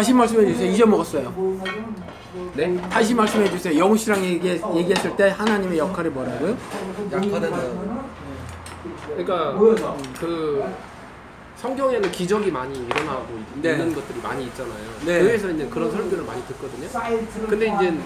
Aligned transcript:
다시 0.00 0.14
말씀해 0.14 0.46
주세요. 0.46 0.72
잊어먹었어요. 0.72 1.58
네? 2.54 2.74
다시 2.88 3.12
말씀해 3.14 3.50
주세요. 3.50 3.78
영우 3.78 3.94
씨랑 3.98 4.24
얘기, 4.24 4.48
얘기했을 4.48 5.14
때 5.14 5.28
하나님의 5.28 5.76
역할이 5.76 6.08
뭐라고요? 6.08 6.56
약화는 7.12 7.52
그러니까 9.08 9.94
그 10.18 10.64
성경에는 11.56 12.10
기적이 12.10 12.50
많이 12.50 12.78
일어나고 12.78 13.26
네. 13.60 13.72
있는 13.72 13.94
것들이 13.94 14.22
많이 14.22 14.44
있잖아요. 14.44 14.74
네. 15.04 15.20
교회에서 15.20 15.50
이제 15.50 15.68
그런 15.68 15.90
설교를 15.90 16.24
많이 16.24 16.42
듣거든요. 16.46 16.88
근데 17.46 17.66
이제 17.66 17.98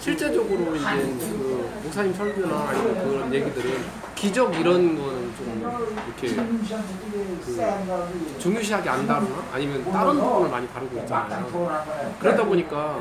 실제적으로 0.00 0.76
이제 0.76 1.16
그 1.18 1.80
목사님 1.84 2.14
설교나 2.14 2.56
아니면 2.68 3.08
그런 3.08 3.34
얘기들은 3.34 3.84
기적 4.14 4.54
이런 4.58 4.96
거는 4.96 5.32
좀 5.36 5.70
이렇게 6.20 6.34
그 7.44 8.36
중요시하게 8.38 8.88
안 8.88 9.06
다루나 9.06 9.44
아니면 9.52 9.84
다른 9.92 10.14
부분을 10.18 10.50
많이 10.50 10.68
다루고 10.68 10.98
있잖아요. 10.98 11.82
그러다 12.18 12.44
보니까 12.44 12.98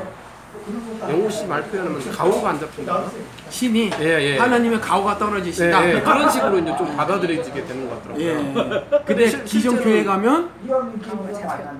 영호 1.09 1.29
씨 1.29 1.45
말 1.45 1.63
표현하면 1.63 2.11
가오가 2.11 2.49
안 2.49 2.59
잡힌다. 2.59 3.03
신이 3.49 3.91
예, 4.02 4.05
예. 4.34 4.38
하나님의 4.38 4.81
가오가 4.81 5.13
네, 5.13 5.20
떨어지신다. 5.20 5.81
네, 5.81 6.02
그런 6.02 6.30
식으로 6.30 6.59
이제 6.59 6.75
좀 6.77 6.95
받아들여지게 6.97 7.66
되는 7.66 7.89
것 7.89 7.95
같더라고요. 7.97 8.27
예. 8.27 9.03
근데 9.05 9.27
실- 9.30 9.43
기존 9.45 9.75
실제로는- 9.75 9.83
교회 9.83 10.03
가면 10.03 10.49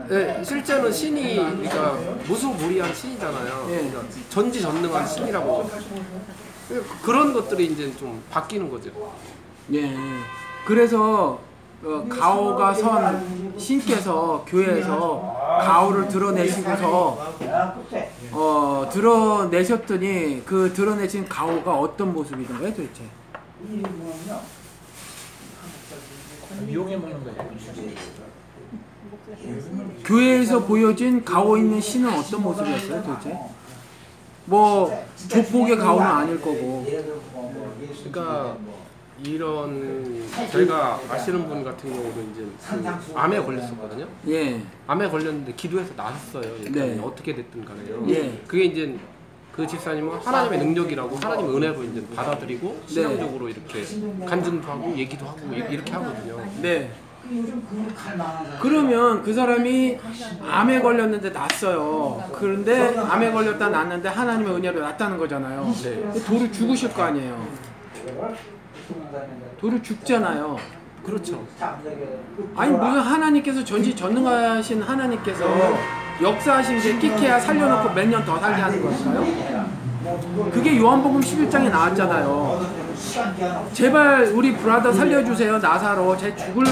네, 0.10 0.44
실제는 0.44 0.92
신이 0.92 1.36
그러니까 1.36 1.98
무수무리한 2.28 2.94
신이잖아요. 2.94 3.68
예. 3.72 3.76
그러니까 3.90 4.02
전지전능한 4.30 5.08
신이라고. 5.08 5.70
그러니까 6.70 6.96
그런 7.04 7.34
것들이 7.34 7.66
이제 7.66 7.94
좀 7.98 8.22
바뀌는 8.30 8.70
거죠. 8.70 8.90
예. 9.74 9.94
그래서 10.66 11.40
어, 11.84 12.06
가오가 12.10 12.74
선 12.74 13.54
신께서 13.58 14.44
교회에서 14.48 15.38
가오를 15.62 16.08
드러내시고서 16.08 17.36
어, 18.32 18.90
드러내셨더니 18.92 20.44
그 20.46 20.74
드러내신 20.74 21.28
가오가 21.30 21.76
어떤 21.76 22.14
모습이던가요 22.14 22.74
도대체? 22.74 23.04
미용해 26.66 26.98
먹는 26.98 27.24
거예요. 27.24 27.48
교회에서 30.04 30.64
보여진 30.66 31.24
가오 31.24 31.58
있는 31.58 31.80
신은 31.80 32.12
어떤 32.12 32.42
모습이었어요 32.42 33.04
도대체? 33.04 33.38
뭐 34.46 35.06
조폭의 35.30 35.78
가오는 35.78 36.06
아닐 36.06 36.42
거고 36.42 36.86
그러니까 38.04 38.58
이런 39.24 40.24
제가 40.52 41.00
아시는 41.10 41.48
분 41.48 41.64
같은 41.64 41.92
경우도 41.92 42.22
이제 42.32 42.46
그 42.68 43.14
암에 43.18 43.40
걸렸었거든요. 43.42 44.08
예. 44.30 44.62
암에 44.86 45.10
걸렸는데 45.10 45.54
기도해서 45.54 45.92
나았어요. 45.98 46.44
네. 46.72 47.00
어떻게 47.04 47.34
됐든 47.36 47.66
간에요. 47.66 48.06
예. 48.10 48.42
그게 48.48 48.66
이제 48.66 48.98
그 49.52 49.66
집사님은 49.66 50.20
하나님의 50.20 50.60
능력이라고 50.60 51.16
하나님의 51.16 51.56
은혜로 51.56 51.84
이제 51.86 52.06
받아들이고 52.16 52.80
신앙적으로 52.86 53.50
이렇게 53.50 53.84
간증도 54.26 54.68
하고 54.72 54.94
얘기도 54.96 55.26
하고 55.26 55.40
이- 55.52 55.64
이렇게 55.74 55.92
하거든요. 55.94 56.40
네. 56.62 56.92
그러면 58.62 59.24
그 59.24 59.34
사람이 59.34 59.98
암에 60.48 60.80
걸렸는데 60.82 61.32
낫어요. 61.32 62.24
그런데 62.34 62.96
암에 62.98 63.32
걸렸다 63.32 63.70
낫는데 63.70 64.08
하나님의 64.10 64.56
은혜로 64.56 64.80
낫다는 64.80 65.18
거잖아요. 65.18 65.74
네. 65.84 66.14
도로 66.26 66.50
죽으실 66.52 66.94
거 66.94 67.02
아니에요. 67.04 67.48
도로 69.60 69.82
죽잖아요. 69.82 70.58
그렇죠. 71.06 71.44
아니 72.56 72.72
무슨 72.72 73.00
하나님께서 73.00 73.64
전지 73.64 73.96
전능하신 73.96 74.82
하나님께서 74.82 75.46
역사하신 76.22 76.80
게 76.82 76.98
끼케야 76.98 77.40
살려놓고 77.40 77.94
몇 77.94 78.08
년 78.08 78.26
더 78.26 78.38
살게 78.40 78.62
하는 78.62 78.82
걸까요? 78.82 80.52
그게 80.52 80.78
요한복음 80.78 81.22
11장에 81.22 81.70
나왔잖아요. 81.70 82.66
제발 83.74 84.24
우리 84.34 84.54
브라더 84.56 84.92
살려주세요 84.92 85.60
나사로 85.60 86.18
제 86.18 86.36
죽을 86.36 86.66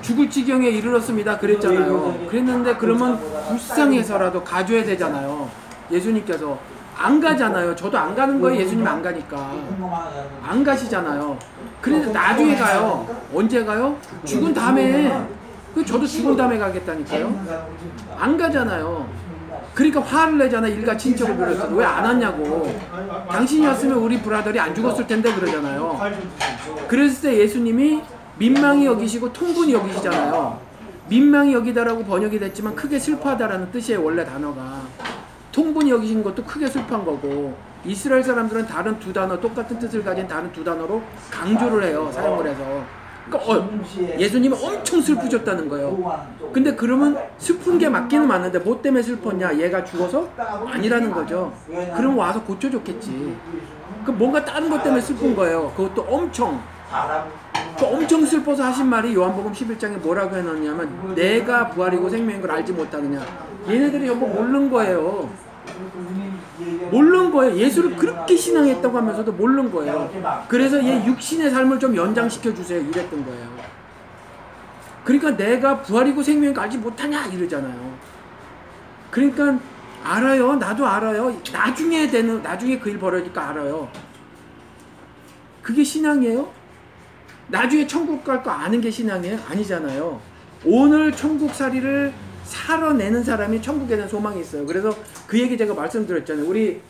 죽을 0.00 0.30
지경에 0.30 0.68
이르렀습니다 0.68 1.38
그랬잖아요. 1.38 2.26
그랬는데 2.28 2.76
그러면 2.76 3.18
불쌍해서라도 3.48 4.42
가줘야 4.42 4.84
되잖아요. 4.84 5.48
예수님께서 5.90 6.58
안 6.96 7.20
가잖아요. 7.20 7.74
저도 7.74 7.98
안 7.98 8.14
가는 8.14 8.40
거예요. 8.40 8.60
예수님 8.60 8.86
안 8.86 9.02
가니까 9.02 9.52
안 10.42 10.62
가시잖아요. 10.64 11.36
그래서 11.80 12.10
나중에 12.12 12.54
가요. 12.56 13.06
언제 13.34 13.64
가요? 13.64 13.96
죽은 14.24 14.54
다음에. 14.54 15.26
그 15.74 15.84
저도 15.84 16.06
죽은 16.06 16.36
다음에 16.36 16.56
가겠다니까요. 16.56 17.66
안 18.16 18.36
가잖아요. 18.36 19.06
그러니까 19.74 20.00
화를 20.00 20.38
내잖아. 20.38 20.68
일가 20.68 20.96
친척을 20.96 21.36
비롯해서 21.36 21.66
왜 21.74 21.84
안 21.84 22.04
왔냐고. 22.04 22.72
당신이 23.28 23.66
왔으면 23.66 23.98
우리 23.98 24.20
브라더리 24.22 24.58
안 24.60 24.72
죽었을 24.74 25.06
텐데 25.06 25.34
그러잖아요. 25.34 26.00
그랬을 26.86 27.22
때 27.22 27.38
예수님이 27.40 28.02
민망히 28.38 28.86
여기시고 28.86 29.32
통분히 29.32 29.72
여기시잖아요. 29.74 30.60
민망히 31.08 31.52
여기다라고 31.52 32.04
번역이 32.04 32.38
됐지만 32.38 32.74
크게 32.76 32.98
슬퍼하다라는 32.98 33.72
뜻이에요. 33.72 34.02
원래 34.02 34.24
단어가. 34.24 34.80
통분히 35.54 35.92
여기신 35.92 36.24
것도 36.24 36.42
크게 36.42 36.66
슬퍼한 36.66 37.04
거고 37.04 37.56
이스라엘 37.84 38.24
사람들은 38.24 38.66
다른 38.66 38.98
두 38.98 39.12
단어 39.12 39.38
똑같은 39.38 39.78
뜻을 39.78 40.02
가진 40.02 40.26
다른 40.26 40.50
두 40.52 40.64
단어로 40.64 41.00
강조를 41.30 41.84
해요. 41.84 42.10
사용을 42.12 42.48
해서. 42.48 42.84
그러니까 43.28 43.52
어, 43.52 43.70
예수님은 44.18 44.58
엄청 44.60 45.00
슬프셨다는 45.00 45.68
거예요. 45.68 46.26
근데 46.52 46.74
그러면 46.74 47.16
슬픈 47.38 47.78
게 47.78 47.88
맞기는 47.88 48.26
맞는데 48.26 48.58
뭐 48.58 48.82
때문에 48.82 49.02
슬펐냐? 49.02 49.56
얘가 49.58 49.84
죽어서? 49.84 50.28
아니라는 50.66 51.12
거죠. 51.12 51.52
그럼 51.96 52.18
와서 52.18 52.42
고쳐줬겠지. 52.42 53.36
그 54.04 54.10
뭔가 54.10 54.44
다른 54.44 54.68
것 54.68 54.82
때문에 54.82 55.00
슬픈 55.00 55.36
거예요. 55.36 55.72
그것도 55.76 56.02
엄청. 56.02 56.60
그 57.78 57.84
엄청 57.86 58.24
슬퍼서 58.24 58.62
하신 58.64 58.86
말이 58.86 59.14
요한복음 59.14 59.52
11장에 59.52 59.98
뭐라고 60.00 60.36
해놨냐면 60.36 61.14
내가 61.14 61.68
부활이고 61.70 62.08
생명인 62.08 62.40
걸 62.40 62.50
알지 62.52 62.72
못하느냐. 62.72 63.20
얘네들이 63.68 64.06
전부 64.06 64.26
모르는 64.26 64.70
거예요. 64.70 65.28
모르는 66.90 67.30
거예요. 67.32 67.56
예수를 67.56 67.96
그렇게 67.96 68.36
신앙했다고 68.36 68.96
하면서도 68.96 69.32
모르는 69.32 69.72
거예요. 69.72 70.44
그래서 70.48 70.82
얘 70.84 71.04
육신의 71.04 71.50
삶을 71.50 71.78
좀 71.80 71.96
연장시켜 71.96 72.54
주세요. 72.54 72.80
이랬던 72.80 73.24
거예요. 73.24 73.48
그러니까 75.04 75.36
내가 75.36 75.82
부활이고 75.82 76.22
생명인 76.22 76.54
걸 76.54 76.64
알지 76.64 76.78
못하냐 76.78 77.26
이러잖아요. 77.26 77.94
그러니까 79.10 79.58
알아요. 80.04 80.54
나도 80.56 80.86
알아요. 80.86 81.34
나중에 81.52 82.06
되는 82.08 82.42
나중에 82.42 82.78
그 82.78 82.90
일 82.90 82.98
벌어질까 82.98 83.48
알아요. 83.50 83.88
그게 85.62 85.82
신앙이에요? 85.82 86.48
나중에 87.48 87.86
천국 87.86 88.24
갈 88.24 88.42
거 88.42 88.50
아는 88.50 88.80
게 88.80 88.90
신앙이에요? 88.90 89.38
아니잖아요. 89.48 90.20
오늘 90.64 91.12
천국살이를 91.12 92.12
살아내는 92.44 93.22
사람이 93.24 93.60
천국에는 93.62 94.08
소망이 94.08 94.40
있어요. 94.40 94.66
그래서 94.66 94.94
그 95.26 95.38
얘기 95.38 95.56
제가 95.56 95.74
말씀드렸잖아요. 95.74 96.46
우리 96.48 96.80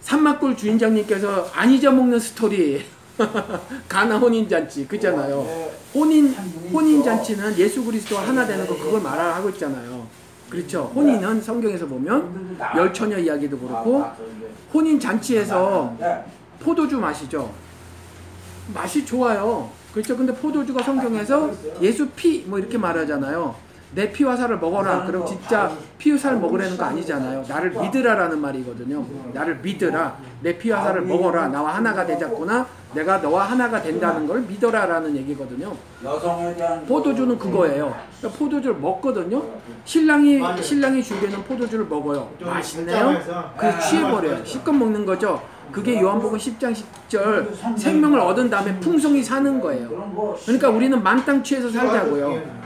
산막골 0.00 0.56
주인장님께서 0.56 1.50
안 1.54 1.70
잊어먹는 1.70 2.18
스토리 2.18 2.84
가나 3.88 4.18
혼인잔치 4.18 4.86
그잖아요. 4.86 5.70
혼인 5.94 6.34
혼인잔치는 6.72 7.56
예수 7.58 7.84
그리스도와 7.84 8.26
하나 8.26 8.46
되는 8.46 8.66
거 8.66 8.76
그걸 8.76 9.00
말하고 9.00 9.48
있잖아요. 9.50 10.06
그렇죠. 10.50 10.90
혼인은 10.94 11.40
성경에서 11.40 11.86
보면 11.86 12.58
열처녀 12.76 13.18
이야기도 13.18 13.58
그렇고 13.58 14.04
혼인 14.72 14.98
잔치에서 15.00 15.96
포도주 16.60 16.98
마시죠. 16.98 17.50
맛이 18.72 19.04
좋아요. 19.04 19.68
그렇죠. 19.92 20.16
근데 20.16 20.32
포도주가 20.34 20.82
성경에서 20.82 21.50
예수 21.80 22.08
피 22.10 22.44
뭐 22.46 22.58
이렇게 22.58 22.78
말하잖아요. 22.78 23.54
내 23.94 24.10
피와 24.10 24.34
살을 24.36 24.58
먹어라. 24.58 25.06
그럼 25.06 25.24
진짜 25.24 25.70
피와 25.98 26.18
살 26.18 26.36
먹으라는 26.40 26.76
거 26.76 26.84
아니잖아요. 26.84 27.44
나를 27.48 27.70
믿으라라는 27.70 28.40
말이거든요. 28.40 29.06
나를 29.32 29.58
믿으라. 29.62 30.16
내 30.40 30.58
피와 30.58 30.82
살을 30.82 31.02
먹어라. 31.02 31.46
나와 31.48 31.76
하나가 31.76 32.04
되자꾸나 32.04 32.66
내가 32.92 33.18
너와 33.18 33.44
하나가 33.44 33.80
된다는 33.80 34.26
걸 34.26 34.40
믿어라라는 34.42 35.16
얘기거든요. 35.18 35.72
포도주는 36.88 37.38
그거예요. 37.38 37.94
그러니까 38.18 38.38
포도주를 38.38 38.76
먹거든요. 38.80 39.42
신랑이 39.84 40.40
신랑이 40.60 41.02
주게는 41.02 41.44
포도주를 41.44 41.84
먹어요. 41.86 42.30
맛있네요. 42.40 43.16
그 43.56 43.80
취해버려요. 43.80 44.44
실컷 44.44 44.72
먹는 44.72 45.06
거죠. 45.06 45.40
그게 45.72 46.00
요한복음 46.00 46.38
10장 46.38 46.74
10절 47.08 47.78
생명을 47.78 48.20
얻은 48.20 48.48
다음에 48.50 48.78
풍성히 48.80 49.22
사는 49.22 49.60
거예요. 49.60 50.36
그러니까 50.44 50.70
우리는 50.70 51.02
만땅 51.02 51.42
취해서 51.42 51.70
살자고요. 51.70 52.64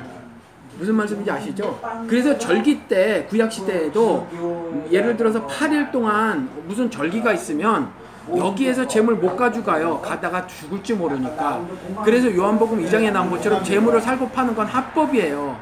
무슨 0.78 0.94
말씀인지 0.94 1.30
아시죠? 1.30 1.80
그래서 2.06 2.38
절기 2.38 2.82
때 2.82 3.26
구약 3.28 3.50
시대에도 3.50 4.26
예를 4.90 5.16
들어서 5.16 5.44
8일 5.46 5.90
동안 5.90 6.48
무슨 6.66 6.90
절기가 6.90 7.32
있으면 7.32 7.88
여기에서 8.36 8.86
재물 8.86 9.14
못 9.14 9.34
가져가요. 9.36 10.00
가다가 10.00 10.46
죽을지 10.46 10.94
모르니까. 10.94 11.64
그래서 12.04 12.32
요한복음 12.34 12.84
2장에 12.84 13.10
나온 13.10 13.30
것처럼 13.30 13.64
재물을 13.64 14.00
살고 14.00 14.28
파는 14.28 14.54
건 14.54 14.66
합법이에요. 14.66 15.56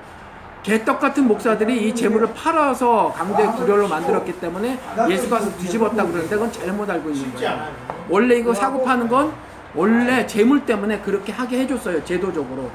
개떡 0.66 0.98
같은 0.98 1.28
목사들이 1.28 1.86
이 1.86 1.94
재물을 1.94 2.26
팔아서 2.34 3.12
강대 3.16 3.46
구별로 3.52 3.86
만들었기 3.86 4.32
때문에 4.40 4.76
예수가 5.08 5.38
뒤집었다 5.58 6.04
그러는데 6.04 6.28
그건 6.28 6.50
잘못 6.50 6.90
알고 6.90 7.08
있는 7.10 7.32
거예요. 7.36 7.68
원래 8.08 8.34
이거 8.34 8.52
사고 8.52 8.82
파는 8.84 9.06
건 9.06 9.32
원래 9.76 10.26
재물 10.26 10.66
때문에 10.66 10.98
그렇게 11.02 11.30
하게 11.30 11.60
해줬어요 11.60 12.04
제도적으로. 12.04 12.68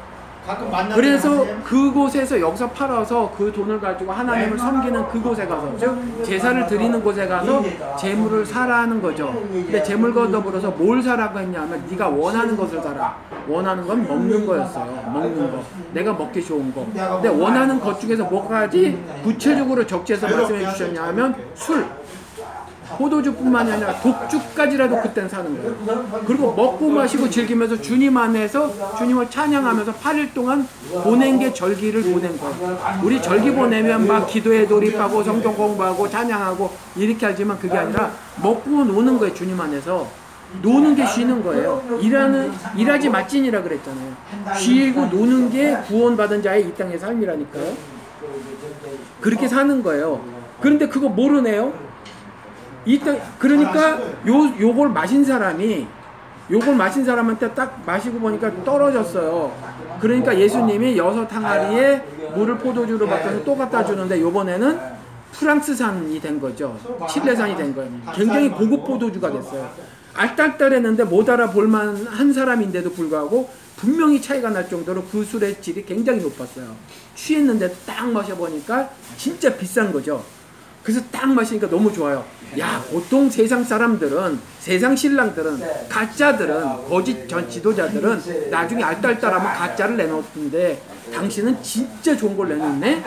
가끔 0.46 0.72
그래서? 0.96 1.46
그곳에서 1.64 2.40
여기서 2.40 2.70
팔아서 2.72 3.32
그 3.38 3.52
돈을 3.52 3.80
가지고 3.80 4.12
하나님을 4.12 4.58
섬기는 4.58 5.08
그곳에 5.10 5.46
가서 5.46 5.72
즉 5.78 6.24
제사를 6.26 6.66
드리는 6.68 7.04
곳에 7.04 7.28
가서 7.28 7.64
재물을 7.98 8.46
사라 8.46 8.80
하는 8.80 9.02
거죠. 9.02 9.32
근데 9.52 9.84
재물과 9.84 10.32
더불어서 10.32 10.72
뭘 10.72 11.02
사라고 11.02 11.40
했냐면 11.40 11.84
네가 11.90 12.10
원하는 12.10 12.58
것을 12.58 12.82
사라. 12.82 13.16
원하는 13.48 13.86
건 13.86 14.08
먹는 14.08 14.46
거였어요. 14.46 15.12
먹는 15.14 15.52
거. 15.52 15.64
내가 15.94 16.14
먹기 16.14 16.44
좋은 16.44 16.74
거. 16.74 16.86
근데 16.86 17.28
원하는 17.30 17.80
것 17.80 18.00
중에서 18.00 18.24
뭐가지 18.24 18.98
구체적으로 19.24 19.86
적지에서 19.86 20.28
말씀해 20.28 20.72
주셨냐면 20.72 21.36
술. 21.54 21.86
포도주뿐만이 22.98 23.72
아니라 23.72 24.00
독주까지라도 24.02 25.02
그땐 25.02 25.28
사는 25.30 25.56
거예요. 25.56 26.24
그리고 26.26 26.54
먹고 26.54 26.90
마시고 26.90 27.30
즐기면서 27.30 27.82
주님 27.82 28.18
안에서 28.18 28.96
주님을 28.98 29.30
찬양하면서 29.30 29.94
8일 29.96 30.34
동안 30.34 30.68
보낸 31.04 31.40
게 31.40 31.54
절기를 31.54 32.04
보낸 32.04 32.38
거예요. 32.38 32.80
우리 33.04 33.22
절기 33.22 33.52
보내면 33.52 34.08
막 34.08 34.28
기도에 34.28 34.68
돌입하고 34.68 35.24
성경 35.24 35.56
공부하고 35.56 36.10
찬양하고 36.10 36.72
이렇게 36.96 37.26
하지만 37.26 37.58
그게 37.60 37.78
아니라 37.78 38.12
먹고 38.42 38.70
노는 38.84 39.18
거예요. 39.20 39.34
주님 39.34 39.60
안에서. 39.60 40.08
노는 40.62 40.96
게 40.98 41.06
쉬는 41.06 41.44
거예요. 41.44 41.82
일하는 42.02 42.52
일하지 42.76 43.10
맛진이라 43.10 43.64
그랬잖아요. 43.64 44.14
쉬고 44.58 45.06
노는 45.06 45.50
게 45.50 45.78
구원받은 45.88 46.44
자의 46.44 46.68
이 46.68 46.74
땅의 46.74 47.00
삶이라니까요. 47.00 47.74
그렇게 49.22 49.48
사는 49.48 49.82
거예요. 49.82 50.22
그런데 50.60 50.90
그거 50.90 51.08
모르네요. 51.08 51.74
이땅 52.86 53.20
그러니까 53.40 54.00
요 54.28 54.60
요걸 54.60 54.90
마신 54.90 55.24
사람이 55.24 55.88
요걸 56.50 56.76
마신 56.76 57.06
사람한테 57.06 57.54
딱 57.54 57.82
마시고 57.86 58.20
보니까 58.20 58.52
떨어졌어요. 58.64 59.52
그러니까 60.02 60.38
예수님이 60.38 60.98
여섯 60.98 61.32
항아리에 61.32 62.02
물을 62.36 62.58
포도주로 62.58 63.08
바꿔서 63.08 63.44
또 63.44 63.56
갖다 63.56 63.86
주는데 63.86 64.20
요번에는 64.20 64.80
프랑스산이 65.32 66.20
된 66.20 66.40
거죠. 66.42 66.78
칠레산이 67.10 67.56
된 67.56 67.74
거예요. 67.74 67.92
굉장히 68.14 68.50
고급 68.50 68.86
포도주가 68.86 69.32
됐어요. 69.32 69.70
알딸딸했는데 70.14 71.06
못 71.06 71.30
알아볼 71.30 71.68
만 71.68 72.06
한 72.06 72.34
사람인데도 72.34 72.92
불구하고 72.92 73.50
분명히 73.78 74.22
차이가 74.22 74.50
날 74.50 74.68
정도로 74.68 75.04
그 75.10 75.24
술의 75.24 75.62
질이 75.62 75.86
굉장히 75.86 76.22
높았어요. 76.22 76.76
취했는데 77.16 77.74
딱 77.86 78.10
마셔보니까 78.10 78.90
진짜 79.18 79.56
비싼 79.56 79.94
거죠. 79.94 80.24
그래서 80.84 81.02
딱 81.12 81.30
마시니까 81.30 81.70
너무 81.70 81.92
좋아요. 81.92 82.26
야, 82.60 82.84
보통 82.92 83.30
세상 83.30 83.64
사람들은, 83.64 84.40
세상 84.60 84.96
신랑들은, 84.96 85.88
가짜들은, 85.88 86.88
거짓 86.90 87.28
전 87.28 87.50
지도자들은 87.50 88.50
나중에 88.50 88.84
알딸딸하면 88.84 89.54
가짜를 89.54 89.98
내놓던데 89.98 90.82
당신은 91.14 91.62
진짜 91.62 92.16
좋은 92.16 92.36
걸 92.36 92.50
내놓네? 92.50 93.04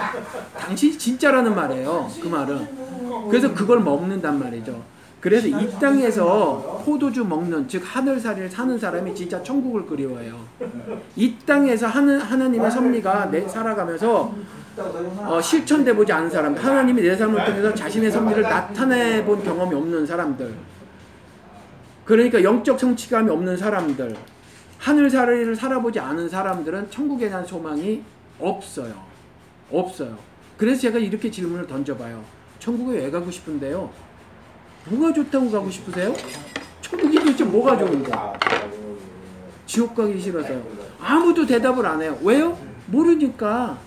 당신이 0.58 0.96
진짜라는 0.96 1.54
말이에요. 1.54 2.10
그 2.22 2.28
말은. 2.28 3.28
그래서 3.28 3.52
그걸 3.52 3.80
먹는단 3.80 4.38
말이죠. 4.38 4.82
그래서 5.20 5.48
이 5.48 5.70
땅에서 5.80 6.82
포도주 6.84 7.24
먹는, 7.24 7.66
즉 7.66 7.82
하늘살이를 7.84 8.50
사는 8.50 8.78
사람이 8.78 9.14
진짜 9.14 9.42
천국을 9.42 9.86
그리워해요. 9.86 10.38
이 11.16 11.34
땅에서 11.46 11.86
하는, 11.86 12.20
하나님의 12.20 12.70
섭리가 12.70 13.30
내, 13.30 13.46
살아가면서 13.48 14.34
어, 14.76 15.40
실천돼 15.40 15.94
보지 15.94 16.12
않은 16.12 16.30
사람들, 16.30 16.64
하나님이 16.64 17.02
내 17.02 17.16
삶을 17.16 17.44
통해서 17.44 17.74
자신의 17.74 18.10
섭리를 18.10 18.42
나타내 18.42 19.24
본 19.24 19.42
경험이 19.42 19.74
없는 19.74 20.06
사람들, 20.06 20.54
그러니까 22.04 22.42
영적 22.42 22.78
성취감이 22.78 23.30
없는 23.30 23.56
사람들, 23.56 24.16
하늘살이를 24.78 25.56
살아보지 25.56 25.98
않은 26.00 26.28
사람들은 26.28 26.90
천국에 26.90 27.28
대한 27.28 27.46
소망이 27.46 28.02
없어요. 28.38 28.92
없어요. 29.70 30.18
그래서 30.58 30.82
제가 30.82 30.98
이렇게 30.98 31.30
질문을 31.30 31.66
던져봐요. 31.66 32.22
천국에 32.58 32.98
왜 32.98 33.10
가고 33.10 33.30
싶은데요? 33.30 33.90
뭐가 34.86 35.12
좋다고 35.12 35.50
가고 35.50 35.70
싶으세요? 35.70 36.14
천국이 36.80 37.18
도대체 37.18 37.44
뭐가 37.44 37.78
좋은데? 37.78 38.12
지옥 39.66 39.94
가기 39.94 40.20
싫어서요. 40.20 40.62
아무도 41.00 41.46
대답을 41.46 41.86
안 41.86 42.02
해요. 42.02 42.18
왜요? 42.22 42.58
모르니까. 42.86 43.78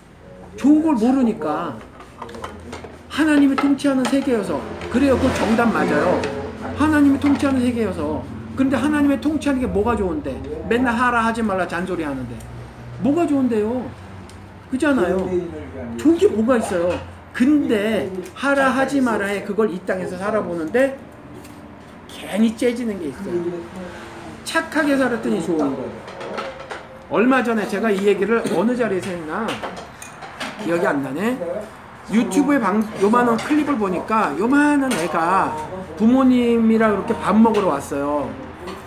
좋은 0.58 0.84
걸 0.84 0.96
모르니까. 0.96 1.78
하나님이 3.10 3.56
통치하는 3.56 4.04
세계여서. 4.04 4.60
그래요. 4.92 5.18
그 5.18 5.34
정답 5.36 5.72
맞아요. 5.72 6.22
하나님이 6.78 7.20
통치하는 7.20 7.62
세계여서. 7.62 8.24
근데 8.56 8.76
하나님의 8.76 9.22
통치하는 9.22 9.62
게 9.62 9.68
뭐가 9.68 9.96
좋은데? 9.96 10.66
맨날 10.68 10.94
하라 10.96 11.26
하지 11.26 11.42
말라 11.44 11.68
잔소리 11.68 12.04
하는데. 12.04 12.36
뭐가 13.02 13.28
좋은데요? 13.28 13.90
그잖아요. 14.72 15.18
좋은 15.98 16.18
게 16.18 16.28
뭐가 16.28 16.58
있어요? 16.58 17.00
근데 17.32 18.12
하라 18.34 18.72
하지 18.72 19.00
마라에 19.00 19.44
그걸 19.44 19.72
이 19.72 19.80
땅에서 19.86 20.18
살아보는데 20.18 20.98
괜히 22.08 22.58
째지는 22.58 23.00
게 23.00 23.10
있어요. 23.10 23.44
착하게 24.44 24.98
살았더니 24.98 25.46
좋은 25.46 25.58
거예요. 25.60 25.92
얼마 27.10 27.44
전에 27.44 27.68
제가 27.68 27.92
이 27.92 28.06
얘기를 28.08 28.44
어느 28.56 28.76
자리에서 28.76 29.10
했나 29.12 29.48
기억이 30.64 30.86
안 30.86 31.04
나네. 31.04 31.40
유튜브에 32.12 32.60
방, 32.60 32.84
요만한 33.02 33.36
클립을 33.38 33.78
보니까 33.78 34.34
요만한 34.40 34.92
애가 34.92 35.56
부모님이랑 35.98 36.94
이렇게 36.94 37.14
밥 37.20 37.36
먹으러 37.36 37.68
왔어요. 37.68 38.30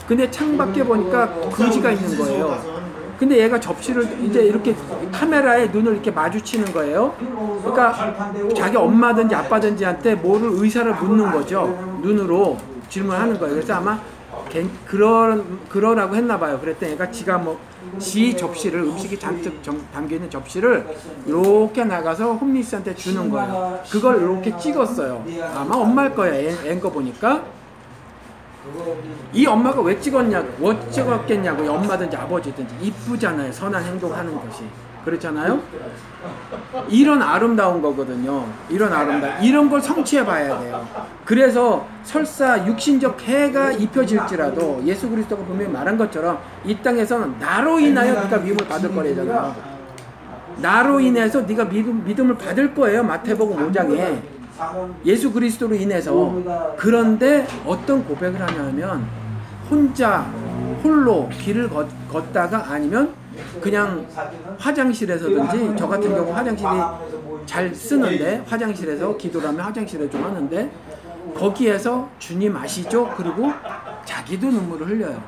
근데 0.06 0.31
창밖에 0.31 0.82
보니까 0.84 1.28
거지가 1.50 1.90
있는 1.90 2.19
거예요. 2.19 2.81
근데 3.19 3.37
얘가 3.37 3.61
접시를 3.61 4.08
이제 4.22 4.43
이렇게 4.43 4.75
카메라에 5.12 5.67
눈을 5.67 5.93
이렇게 5.93 6.11
마주치는 6.11 6.72
거예요. 6.72 7.14
그러니까 7.62 8.14
자기 8.56 8.76
엄마든지 8.78 9.34
아빠든지한테 9.34 10.14
뭐를 10.14 10.49
의사를 10.55 10.90
묻는 10.94 11.31
거죠. 11.31 11.99
눈으로 12.00 12.56
질문하는 12.88 13.38
거예요. 13.38 13.56
그래서 13.56 13.75
아마 13.75 13.99
걔- 14.50 14.67
그런 14.87 15.58
그러라고 15.69 16.14
했나 16.17 16.38
봐요. 16.38 16.58
그랬더니 16.61 16.93
얘가 16.93 17.11
지가 17.11 17.38
뭐 17.38 17.58
지 17.98 18.36
접시를 18.36 18.81
음식이 18.81 19.19
잔뜩 19.19 19.63
정- 19.63 19.81
담겨 19.93 20.15
있는 20.17 20.29
접시를 20.29 20.86
이렇게 21.27 21.82
나가서 21.82 22.34
홈리스한테 22.34 22.94
주는 22.94 23.31
거예요. 23.31 23.81
그걸 23.91 24.20
이렇게 24.20 24.55
찍었어요. 24.58 25.24
아마 25.55 25.77
엄마일 25.77 26.15
거예요. 26.15 26.34
애- 26.51 26.69
애인 26.69 26.79
거 26.81 26.91
보니까. 26.91 27.43
이 29.32 29.46
엄마가 29.46 29.81
왜 29.81 29.98
찍었냐고, 29.98 30.69
왜 30.69 30.91
찍었겠냐고, 30.91 31.65
이 31.65 31.69
엄마든지 31.69 32.15
아버지든지 32.17 32.74
이쁘잖아요. 32.82 33.51
선한 33.51 33.82
행동하는 33.82 34.34
것이. 34.34 34.65
그렇잖아요? 35.04 35.60
이런 36.88 37.22
아름다운 37.22 37.80
거거든요. 37.80 38.46
이런 38.69 38.92
아름다움. 38.92 39.42
이런 39.42 39.70
걸 39.70 39.80
성취해 39.80 40.24
봐야 40.24 40.58
돼요. 40.58 40.86
그래서 41.24 41.86
설사 42.02 42.66
육신적 42.66 43.22
해가 43.22 43.72
입혀질지라도 43.72 44.82
예수 44.84 45.08
그리스도가 45.08 45.42
분명히 45.44 45.72
말한 45.72 45.96
것처럼 45.96 46.38
이 46.64 46.76
땅에서는 46.76 47.38
나로 47.38 47.78
인하여 47.80 48.14
네가 48.14 48.38
믿음을 48.38 48.69
받을 48.69 48.94
거래잖아요. 48.94 49.54
나로 50.58 51.00
인해서 51.00 51.40
네가 51.40 51.64
믿음, 51.69 52.04
믿음을 52.04 52.36
받을 52.36 52.74
거예요. 52.74 53.02
마태복음 53.02 53.72
5장에. 53.72 54.19
예수 55.06 55.32
그리스도로 55.32 55.74
인해서 55.74 56.34
그런데 56.76 57.46
어떤 57.64 58.04
고백을 58.04 58.42
하냐면 58.42 59.06
혼자 59.70 60.26
홀로 60.84 61.28
길을 61.30 61.70
걷, 61.70 61.88
걷다가 62.10 62.66
아니면 62.69 63.14
그냥 63.61 64.06
화장실에서든지 64.59 65.75
저 65.77 65.89
같은 65.89 66.15
경우 66.15 66.32
화장실이 66.32 66.70
잘 67.47 67.75
쓰는데 67.75 68.44
화장실에서 68.47 69.17
기도를 69.17 69.49
하면 69.49 69.61
화장실에 69.63 70.09
좀 70.11 70.23
하는데 70.25 70.70
거기에서 71.37 72.09
주님 72.19 72.56
아시죠? 72.56 73.13
그리고 73.17 73.53
자기도 74.05 74.49
눈물을 74.51 74.89
흘려요. 74.89 75.23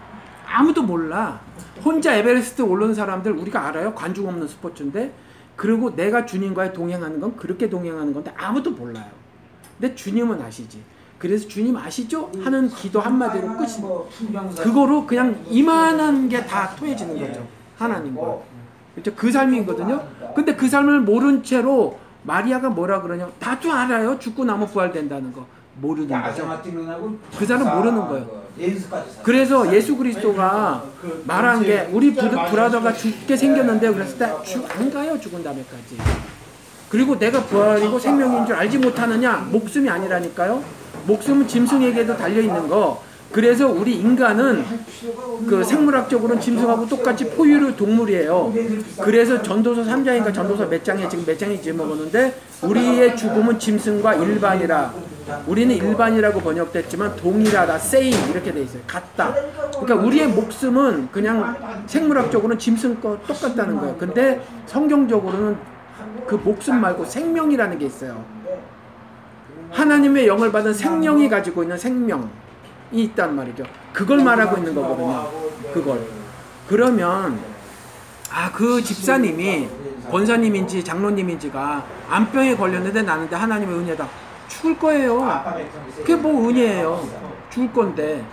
아무도 0.47 0.83
몰라. 0.83 1.41
혼자 1.85 2.15
에베레스트 2.15 2.63
오르는 2.63 2.95
사람들 2.95 3.33
우리가 3.33 3.67
알아요. 3.69 3.95
관중 3.95 4.29
없는 4.29 4.47
스포츠인데 4.49 5.13
그리고 5.57 5.95
내가 5.95 6.27
주님과의 6.27 6.73
동행하는 6.73 7.21
건 7.21 7.37
그렇게 7.37 7.69
동행하는 7.69 8.13
건데 8.13 8.33
아무도 8.37 8.71
몰라요. 8.73 9.07
근데 9.81 9.95
주님은 9.95 10.41
아시지. 10.43 10.83
그래서 11.19 11.47
주님 11.47 11.77
아시죠? 11.77 12.31
하는 12.43 12.69
기도 12.69 13.01
한마디로 13.01 13.57
끝이. 13.57 13.71
그거로 14.61 15.07
그냥 15.07 15.41
이만한 15.49 16.29
게다 16.29 16.75
통해지는 16.77 17.19
거죠. 17.19 17.47
하나님과. 17.83 18.37
그렇죠? 18.95 19.13
그 19.17 19.31
삶이거든요. 19.33 20.01
근데 20.35 20.55
그 20.55 20.69
삶을 20.69 21.01
모른 21.01 21.43
채로 21.43 21.99
마리아가 22.25 22.69
뭐라 22.71 23.03
그러냐? 23.03 23.29
다도 23.41 23.73
알아요. 23.73 24.19
죽고 24.19 24.45
나면 24.45 24.69
부활된다는 24.69 25.33
거. 25.33 25.47
모르는 25.81 26.09
거죠. 26.31 26.43
그 27.39 27.47
사람 27.47 27.77
모르는 27.79 28.01
거예요. 28.09 28.43
그래서 29.23 29.75
예수 29.75 29.97
그리스도가 29.97 30.85
말한 31.25 31.63
게 31.63 31.89
우리 31.93 32.15
부- 32.15 32.29
브라더가 32.51 32.93
죽게 32.93 33.35
생겼는데 33.37 33.91
그랬을 33.93 34.19
때안 34.19 34.91
가요 34.93 35.19
죽은 35.19 35.43
다음에까지 35.43 35.97
그리고 36.91 37.19
내가 37.19 37.41
부활이고 37.45 37.99
생명인 37.99 38.45
줄 38.45 38.55
알지 38.55 38.77
못하느냐? 38.79 39.49
목숨이 39.51 39.89
아니라니까요. 39.89 40.63
목숨은 41.07 41.49
짐승에게도 41.49 42.19
달려 42.19 42.43
있는 42.43 42.69
거. 42.69 43.03
그래서 43.33 43.67
우리 43.67 43.97
인간은 43.97 44.65
그 45.49 45.65
생물학적으로는 45.65 46.41
짐승하고 46.41 46.87
똑같이 46.87 47.29
포유류 47.31 47.77
동물이에요. 47.77 48.53
그래서 49.03 49.41
전도서 49.41 49.83
3장인가 49.83 50.33
전도서 50.33 50.67
몇 50.67 50.85
장에 50.85 51.09
지금 51.09 51.25
몇 51.25 51.39
장이 51.39 51.61
지먹었는데 51.61 52.35
우리의 52.63 53.17
죽음은 53.17 53.59
짐승과 53.59 54.15
일반이라. 54.15 54.93
우리는 55.47 55.75
일반이라고 55.75 56.41
번역됐지만 56.41 57.17
동일하다, 57.17 57.77
same 57.77 58.31
이렇게 58.31 58.53
돼 58.53 58.63
있어요. 58.63 58.83
같다. 58.87 59.35
그러니까 59.81 60.07
우리의 60.07 60.29
목숨은 60.29 61.09
그냥 61.11 61.57
생물학적으로는 61.87 62.59
짐승과 62.59 63.23
똑같다는 63.27 63.77
거예요. 63.79 63.97
근데 63.97 64.45
성경적으로는 64.67 65.57
그 66.27 66.35
목숨 66.35 66.81
말고 66.81 67.05
생명이라는 67.07 67.79
게 67.79 67.87
있어요. 67.87 68.25
하나님의 69.71 70.27
영을 70.27 70.53
받은 70.53 70.75
생명이 70.75 71.29
가지고 71.31 71.63
있는 71.63 71.79
생명이 71.79 72.42
있단 72.93 73.35
말이죠. 73.35 73.65
그걸 73.93 74.19
말하고 74.23 74.57
있는 74.59 74.75
거거든요. 74.75 75.29
그걸. 75.73 76.01
그러면 76.69 77.39
아 78.31 78.51
그 78.53 78.83
집사님이 78.83 79.69
권사님인지 80.11 80.83
장로님인지가 80.85 81.85
암병에 82.09 82.57
걸렸는데 82.57 83.03
나는데 83.03 83.37
하나님의 83.37 83.77
은혜다. 83.77 84.09
죽을 84.49 84.79
거예요. 84.79 85.43
그게 85.99 86.15
뭐 86.17 86.49
은혜예요. 86.49 87.33
죽을 87.51 87.71
건데 87.73 88.25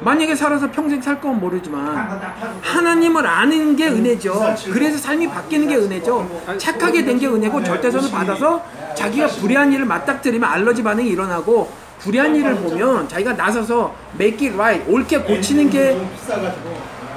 만약에 0.00 0.34
살아서 0.36 0.70
평생 0.70 1.02
살 1.02 1.20
건 1.20 1.40
모르지만 1.40 2.20
하나님을 2.62 3.26
아는 3.26 3.74
게 3.74 3.88
은혜죠. 3.88 4.54
그래서 4.72 4.96
삶이 4.98 5.28
바뀌는 5.28 5.66
게 5.68 5.76
은혜죠. 5.76 6.56
착하게 6.58 7.04
된 7.04 7.18
게 7.18 7.26
은혜고 7.26 7.62
절대선을 7.64 8.10
받아서 8.12 8.64
자기가 8.94 9.26
불의한 9.26 9.72
일을 9.72 9.84
맞닥뜨리면 9.86 10.48
알러지 10.48 10.82
반응이 10.84 11.08
일어나고 11.08 11.70
불의한 12.00 12.34
일을 12.34 12.56
보면 12.56 13.08
자기가 13.08 13.34
나서서 13.34 13.94
make 14.18 14.48
it 14.48 14.56
right 14.56 14.90
옳게 14.90 15.18
고치는 15.20 15.70
게 15.70 16.00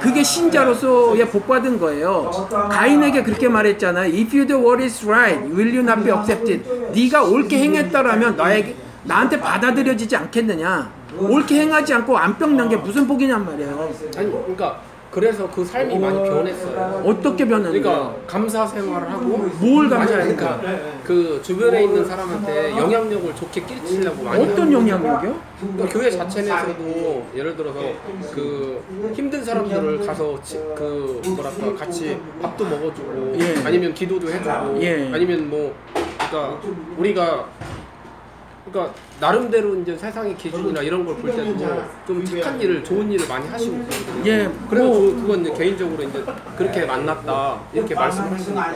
그게 0.00 0.22
신자로서의 0.22 1.28
복받은 1.30 1.78
거예요. 1.78 2.30
가인에게 2.70 3.22
그렇게 3.22 3.48
말했잖아요. 3.48 4.12
If 4.12 4.36
you 4.36 4.46
do 4.46 4.58
what 4.58 4.82
is 4.82 5.04
right, 5.06 5.40
will 5.50 5.70
you 5.74 5.80
not 5.80 6.02
be 6.04 6.12
accepted? 6.12 6.62
네가 6.94 7.22
옳게 7.24 7.58
행했다라면 7.58 8.36
나에게 8.36 8.76
나한테 9.04 9.40
받아들여지지 9.40 10.14
않겠느냐? 10.16 10.90
옳게 11.18 11.60
행하지 11.60 11.94
않고 11.94 12.18
안병 12.18 12.56
난 12.56 12.68
게 12.68 12.76
무슨 12.76 13.06
복이냔 13.06 13.44
말이에요. 13.46 13.88
아니 14.16 14.30
그러니까 14.30 14.80
그래서 15.14 15.48
그 15.48 15.64
삶이 15.64 15.96
많이 15.96 16.18
변했어요. 16.18 17.02
어떻게 17.06 17.46
변했는데? 17.46 17.80
그러니까 17.80 18.16
감사 18.26 18.66
생활을 18.66 19.08
하고 19.12 19.24
뭘 19.60 19.86
아니, 19.86 19.90
감사합니까? 19.90 20.58
그러니까 20.60 20.90
그 21.04 21.40
주변에 21.40 21.84
있는 21.84 22.04
사람한테 22.04 22.70
영향력을 22.72 23.32
좋게 23.36 23.62
끼치려고 23.62 24.24
많이 24.24 24.42
어떤 24.42 24.58
하는 24.62 24.72
영향력이요? 24.72 25.36
그러니까 25.60 25.86
교회 25.98 26.10
자체 26.10 26.42
내에서도 26.42 27.26
예를 27.36 27.56
들어서 27.56 27.78
그 28.34 28.82
힘든 29.14 29.44
사람들을 29.44 30.04
가서 30.04 30.42
지- 30.42 30.58
그 30.74 31.22
뭐랄까 31.24 31.74
같이 31.76 32.18
밥도 32.42 32.64
먹어주고 32.64 33.36
예. 33.38 33.54
아니면 33.64 33.94
기도도 33.94 34.28
해주고 34.28 34.82
예. 34.82 35.10
아니면 35.14 35.48
뭐 35.48 35.72
그러니까 36.28 36.60
우리가 36.98 37.46
그러니까 38.74 38.92
나름대로 39.20 39.76
이제 39.76 39.96
세상의 39.96 40.36
기준이나 40.36 40.82
이런 40.82 41.06
걸 41.06 41.14
볼 41.14 41.30
때도 41.30 41.56
좀 42.06 42.24
착한 42.26 42.60
일을 42.60 42.82
좋은 42.82 43.10
일을 43.12 43.28
많이 43.28 43.46
하시고 43.48 43.76
그러거든요. 43.76 44.26
예, 44.26 44.50
그래서 44.68 44.88
뭐, 44.88 45.10
저- 45.10 45.16
그건 45.16 45.40
이제 45.42 45.52
개인적으로 45.54 46.02
이제 46.02 46.24
그렇게 46.58 46.84
만났다 46.84 47.60
이렇게 47.72 47.94
말씀하시니까 47.94 48.74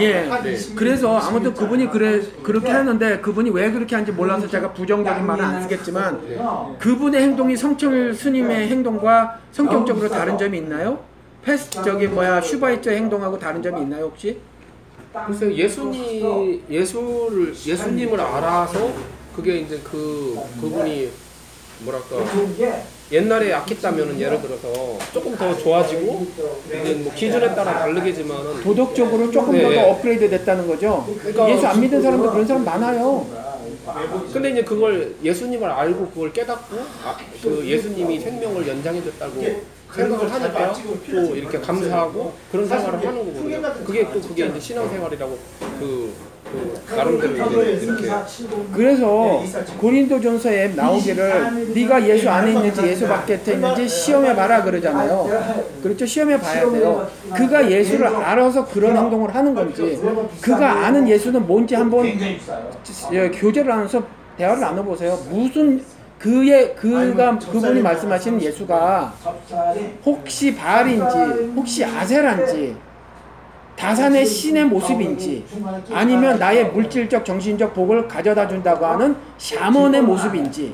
예. 0.00 0.28
네. 0.44 0.58
그래서 0.76 1.16
아무튼 1.18 1.54
그분이 1.54 1.88
그래 1.90 2.20
그렇게 2.42 2.70
하는데 2.70 3.20
그분이 3.20 3.50
왜 3.50 3.70
그렇게 3.72 3.94
하는지 3.94 4.12
몰라서 4.12 4.46
제가 4.46 4.72
부정적인 4.74 5.24
말은 5.26 5.42
안 5.44 5.62
쓰겠지만 5.62 6.20
그분의 6.78 7.22
행동이 7.22 7.56
성철 7.56 8.14
스님의 8.14 8.68
행동과 8.68 9.38
성격적으로 9.52 10.08
다른 10.10 10.36
점이 10.36 10.58
있나요? 10.58 11.00
패스 11.42 11.70
저기 11.70 12.06
뭐야 12.06 12.40
슈바이처 12.42 12.90
행동하고 12.90 13.38
다른 13.38 13.62
점이 13.62 13.80
있나요 13.80 14.04
혹시? 14.04 14.38
글쎄요 15.26 15.52
예수님 15.52 16.62
예수를 16.70 17.54
예수님을 17.66 18.20
알아서 18.20 18.90
그게 19.34 19.58
이제 19.58 19.80
그 19.82 20.38
그분이 20.60 21.10
뭐랄까 21.80 22.16
옛날에 23.10 23.50
약했다면은 23.50 24.18
예를 24.18 24.40
들어서 24.40 24.98
조금 25.12 25.36
더 25.36 25.56
좋아지고 25.56 26.26
이제 26.66 26.94
뭐 26.94 27.12
기준에 27.12 27.54
따라 27.54 27.80
다르겠지만은 27.80 28.62
도덕적으로 28.62 29.30
조금 29.30 29.52
네. 29.52 29.62
더, 29.62 29.74
더 29.74 29.90
업그레이드 29.90 30.30
됐다는 30.30 30.66
거죠. 30.66 31.06
그러니까 31.18 31.50
예수 31.50 31.66
안 31.66 31.80
믿는 31.80 32.00
사람도 32.00 32.30
그런 32.30 32.46
사람 32.46 32.64
많아요. 32.64 33.26
근데 34.32 34.50
이제 34.50 34.62
그걸 34.64 35.14
예수님을 35.22 35.68
알고 35.68 36.10
그걸 36.10 36.32
깨닫고 36.32 36.76
아, 37.04 37.18
그 37.42 37.62
예수님이 37.66 38.20
생명을 38.20 38.66
연장해줬다고 38.66 39.42
생각을 39.94 40.32
하니까 40.32 40.72
또 41.10 41.36
이렇게 41.36 41.58
감사하고 41.58 42.32
그런 42.50 42.66
생활을 42.66 43.06
하는 43.06 43.18
거거든요. 43.18 43.84
그게 43.84 44.10
또 44.10 44.20
그게 44.20 44.46
이제 44.46 44.60
신앙생활이라고 44.60 45.38
그, 45.58 45.66
그 45.78 46.12
나름대로 46.96 47.62
이렇게 47.62 48.10
그래서 48.72 49.42
고린도전서에 49.78 50.68
나오기를 50.76 51.72
네가 51.74 52.08
예수 52.08 52.28
안에 52.30 52.52
있는지 52.52 52.82
예수 52.82 53.06
밖에 53.08 53.40
있는지 53.46 53.88
시험해 53.88 54.34
봐라 54.34 54.62
그러잖아요. 54.62 55.28
그렇죠. 55.82 56.06
시험해 56.06 56.38
봐야 56.40 56.70
돼요. 56.70 57.08
그가 57.34 57.70
예수를 57.70 58.06
알아서 58.06 58.66
그런 58.66 58.96
행동을 58.96 59.34
하는 59.34 59.54
건지 59.54 60.00
그가 60.40 60.86
아는 60.86 61.08
예수는 61.08 61.46
뭔지 61.46 61.74
한번 61.74 62.06
예, 63.12 63.30
교제를 63.30 63.72
하면서 63.72 64.02
대화를 64.36 64.60
나눠 64.60 64.82
보세요. 64.82 65.18
무슨 65.30 65.82
그의 66.18 66.74
그가 66.76 67.36
그분이 67.38 67.80
말씀하시는 67.82 68.40
예수가 68.40 69.12
혹시 70.06 70.54
바알인지 70.54 71.16
혹시 71.56 71.84
아세란지 71.84 72.76
다산의 73.86 74.24
신의 74.24 74.64
모습인지 74.66 75.44
아니면 75.92 76.38
나의 76.38 76.66
물질적 76.70 77.24
정신적 77.24 77.74
복을 77.74 78.06
가져다 78.06 78.46
준다고 78.46 78.86
하는 78.86 79.16
샤먼의 79.38 80.00
모습인지 80.02 80.72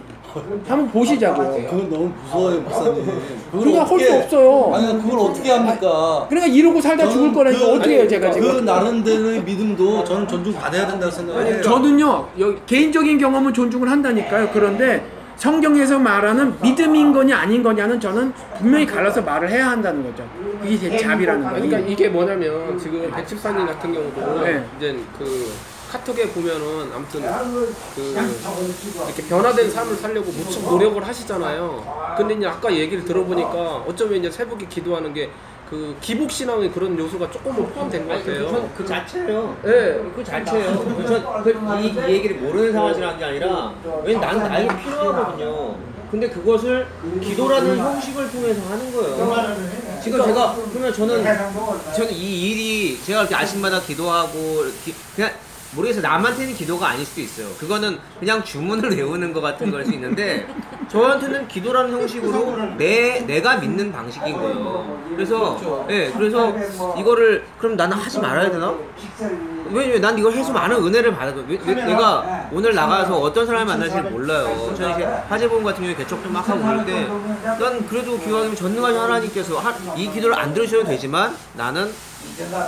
한번 0.69 0.91
보시자고요. 0.91 1.67
그건 1.71 1.89
너무 1.91 2.13
무서워요, 2.23 2.61
목사님. 2.61 3.07
그냥 3.51 3.87
할 3.91 3.99
수 3.99 4.15
없어요. 4.15 4.73
아니, 4.75 5.03
그걸 5.03 5.19
어떻게 5.21 5.51
합니까? 5.51 6.27
그러니까 6.29 6.55
이러고 6.55 6.81
살다 6.83 7.09
죽을 7.09 7.33
거라니까 7.33 7.65
그- 7.65 7.73
어떻게 7.73 7.95
해요 7.97 8.07
제가 8.07 8.29
그 8.31 8.35
지금 8.35 8.65
나름대로의 8.67 9.43
믿음도 9.43 10.05
저는 10.05 10.29
존중 10.29 10.53
받아야 10.53 10.87
된다고 10.87 11.11
생각해요. 11.11 11.63
저는요 11.63 12.29
개인적인 12.67 13.19
경험은 13.19 13.55
존중을 13.55 13.91
한다니까요 13.91 14.51
그런데 14.53 15.03
성경에서 15.39 15.99
말하는 15.99 16.61
믿음인 16.61 17.13
거냐 17.13 17.39
아닌 17.39 17.63
거냐는 17.63 17.99
저는 18.01 18.33
분명히 18.59 18.85
갈라서 18.85 19.23
말을 19.23 19.49
해야 19.49 19.71
한다는 19.71 20.03
거죠 20.03 20.29
이게 20.65 20.91
제 20.91 20.99
잡이라는 20.99 21.47
아니, 21.47 21.61
거예요 21.61 21.71
그러니까 21.71 21.93
이게 21.93 22.09
뭐냐면 22.09 22.77
지금 22.79 23.11
백집사님 23.11 23.67
같은 23.67 23.95
경우도 23.95 24.43
네. 24.43 24.69
이제 24.77 24.99
그 25.17 25.53
카톡에 25.91 26.29
보면은 26.29 26.93
아무튼 26.93 27.23
그 27.95 28.15
이렇게 29.07 29.23
변화된 29.27 29.71
삶을 29.71 29.97
살려고 29.97 30.31
무척 30.31 30.63
노력을 30.65 31.07
하시잖아요. 31.07 32.15
근데 32.19 32.35
이제 32.35 32.47
아까 32.47 32.71
얘기를 32.71 33.05
들어보니까 33.05 33.85
어쩌면 33.87 34.19
이제 34.19 34.31
새벽에 34.31 34.67
기도하는 34.67 35.15
게 35.15 35.31
그 35.69 35.95
기복 36.01 36.31
신앙의 36.31 36.71
그런 36.73 36.99
요소가 36.99 37.31
조금은 37.31 37.69
포함된 37.75 38.09
것 38.09 38.15
같아요. 38.19 38.71
그 38.77 38.87
자체예요. 38.87 39.57
예. 39.67 40.01
그 40.17 40.25
자체예요. 40.25 41.07
전 41.07 41.43
그, 41.43 41.51
이, 41.83 41.87
이 41.89 42.15
얘기를 42.15 42.37
모르는 42.37 42.73
상황이라는 42.73 43.19
게 43.19 43.25
아니라 43.25 43.75
왜냐면 44.03 44.21
나는 44.29 44.49
나에게 44.49 44.83
필요하거든요. 44.83 45.77
근데 46.11 46.31
그것을 46.31 46.87
기도라는 47.23 47.77
형식을 47.79 48.31
통해서 48.31 48.63
하는 48.71 48.93
거예요. 48.95 49.17
지금 50.03 50.25
제가 50.25 50.55
그러면 50.73 50.93
저는 50.95 51.23
저는 51.95 52.13
이 52.13 52.51
일이 52.51 52.99
제가 53.05 53.21
이렇게 53.21 53.35
아침마다 53.35 53.79
기도하고 53.81 54.65
기- 54.85 54.95
그냥 55.15 55.31
모르겠어요. 55.75 56.03
남한테는 56.03 56.55
기도가 56.55 56.89
아닐 56.89 57.05
수도 57.05 57.21
있어요. 57.21 57.47
그거는 57.59 57.99
그냥 58.19 58.43
주문을 58.43 58.91
외우는 58.97 59.33
것 59.33 59.41
같은 59.41 59.71
걸 59.71 59.85
수 59.85 59.93
있는데 59.93 60.47
저한테는 60.89 61.47
기도라는 61.49 61.93
형식으로 61.93 62.75
내 62.77 63.21
내가 63.27 63.57
믿는 63.59 63.93
방식인 63.93 64.33
거예요. 64.33 64.99
그래서 65.15 65.87
예, 65.91 66.11
그래서 66.17 66.55
이거를 66.99 67.45
그럼 67.59 67.77
나는 67.77 67.97
하지 67.97 68.19
말아야 68.19 68.51
되나? 68.51 68.75
왜냐면 69.71 70.01
난 70.01 70.19
이걸 70.19 70.33
해서 70.33 70.53
많은 70.53 70.77
은혜를 70.85 71.15
받았거든. 71.17 71.49
왜, 71.49 71.59
왜, 71.65 71.85
내가 71.85 72.49
오늘 72.53 72.75
나가서 72.75 73.19
어떤 73.19 73.47
사람을 73.47 73.67
만날지 73.67 74.11
몰라요. 74.11 74.75
저는 74.77 74.95
이제 74.95 75.05
화재보험 75.29 75.65
같은 75.65 75.81
경우에 75.83 75.95
개척도 75.97 76.29
막 76.31 76.49
하고 76.49 76.85
때, 76.85 77.07
난 77.45 77.87
그래도 77.89 78.19
기도하면 78.19 78.55
전능하신 78.57 78.99
하나님께서 79.01 79.59
하- 79.59 79.75
이 79.97 80.11
기도를 80.11 80.39
안 80.39 80.53
들으셔도 80.55 80.85
되지만 80.85 81.37
나는 81.55 81.91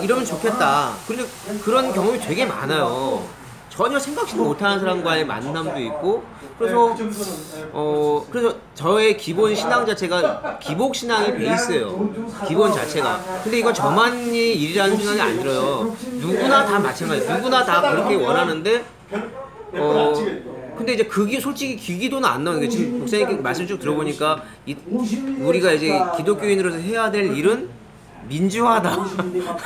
이러면 0.03 0.25
좋겠다. 0.25 0.93
근데 1.07 1.25
그런 1.65 1.93
경험이 1.93 2.19
되게 2.21 2.45
많아요. 2.47 3.25
전혀 3.81 3.99
생각지도 3.99 4.45
못하는 4.45 4.79
사람과의 4.79 5.25
만남도 5.25 5.81
있고 5.81 6.23
그래서 6.59 6.95
어 7.73 8.27
그래서 8.31 8.55
저의 8.75 9.17
기본 9.17 9.55
신앙 9.55 9.87
자체가 9.87 10.59
기복 10.59 10.95
신앙이 10.95 11.33
베이스예요. 11.39 12.11
기본 12.47 12.75
자체가. 12.75 13.41
근데 13.43 13.59
이건 13.59 13.73
저만의 13.73 14.55
일이라는 14.61 14.95
생각이 14.99 15.21
안 15.23 15.39
들어요. 15.39 15.97
누구나 16.13 16.67
다 16.67 16.79
마찬가지. 16.79 17.27
누구나 17.33 17.65
다 17.65 17.81
그렇게 17.91 18.17
원하는데 18.17 18.85
어 19.73 20.13
근데 20.77 20.93
이제 20.93 21.05
그게 21.05 21.41
솔직히 21.41 21.77
기기도는 21.77 22.29
안 22.29 22.45
나오는 22.45 22.61
게 22.61 22.69
지금 22.69 22.99
목사님 22.99 23.43
말씀 23.43 23.67
쭉 23.67 23.79
들어보니까 23.79 24.43
이, 24.67 24.77
우리가 25.41 25.73
이제 25.73 25.99
기독교인으로서 26.19 26.77
해야 26.77 27.11
될 27.11 27.35
일은 27.35 27.71
민주화다. 28.29 29.07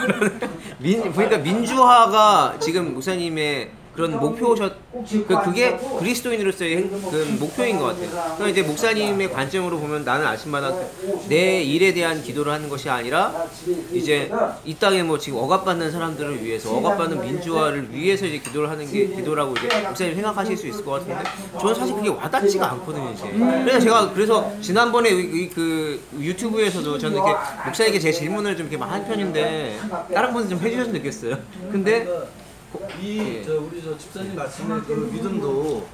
민 0.79 1.13
그러니까 1.13 1.39
민주화가 1.39 2.55
지금 2.61 2.95
목사님의 2.95 3.83
그런 3.95 4.19
목표셨 4.19 4.73
그 5.27 5.27
그게 5.45 5.77
그리스도인으로서의 5.99 6.77
행- 6.77 6.91
그 6.91 7.37
목표인 7.39 7.79
것 7.79 7.87
같아요. 7.87 8.09
그러니까 8.37 8.49
이제 8.49 8.63
목사님의 8.63 9.31
관점으로 9.33 9.79
보면 9.79 10.05
나는 10.05 10.27
아침마다 10.27 10.73
내 11.29 11.63
일에 11.63 11.93
대한 11.95 12.23
기도를 12.23 12.53
하는 12.53 12.69
것이 12.69 12.89
아니라 12.91 13.33
이제 13.93 14.31
이 14.65 14.75
땅에 14.75 15.03
뭐 15.03 15.19
지금 15.19 15.39
억압받는 15.39 15.91
사람들을 15.93 16.45
위해서 16.45 16.75
억압받는 16.77 17.21
민주화를 17.21 17.93
위해서 17.93 18.27
이제 18.27 18.39
기도를 18.39 18.69
하는 18.71 18.91
게 18.91 19.07
기도라고 19.07 19.55
이제 19.57 19.69
목사님 19.87 20.15
생각하실 20.15 20.57
수 20.57 20.67
있을 20.67 20.85
것 20.85 20.93
같은데 20.93 21.17
저는 21.61 21.75
사실 21.75 21.95
그게 21.95 22.09
와닿지가 22.09 22.71
않거든요 22.73 23.13
이제. 23.13 23.31
그래서 23.31 23.81
제가 23.81 24.13
그래서 24.13 24.53
지난번에 24.61 25.11
그 25.55 26.01
유튜브에서도 26.19 26.99
저는 26.99 27.17
이렇게 27.17 27.33
목사에게 27.65 27.99
제 28.01 28.11
질문을 28.13 28.57
좀 28.57 28.69
이렇게 28.69 28.83
하는 28.85 29.07
편인데 29.07 29.79
다른 30.13 30.33
분들 30.33 30.51
좀 30.51 30.59
해주셨으면 30.67 30.97
좋겠어요. 30.97 31.39
근데 31.71 32.07
이 33.01 33.43
저 33.47 33.53
우리 33.61 33.83
저 33.83 33.97
집사님 33.97 34.35
말씀에 34.37 34.81
그 34.87 35.09
믿음도 35.13 35.87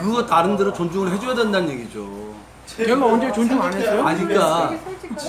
그거 0.00 0.26
다른 0.26 0.56
데로 0.56 0.72
존중을 0.72 1.10
해줘야 1.12 1.34
된다는 1.34 1.70
얘기죠. 1.70 2.32
제가 2.66 3.04
언제 3.04 3.32
존중 3.32 3.60
안 3.60 3.72
했어요? 3.74 4.04
아니 4.06 4.24
그러니까 4.24 4.72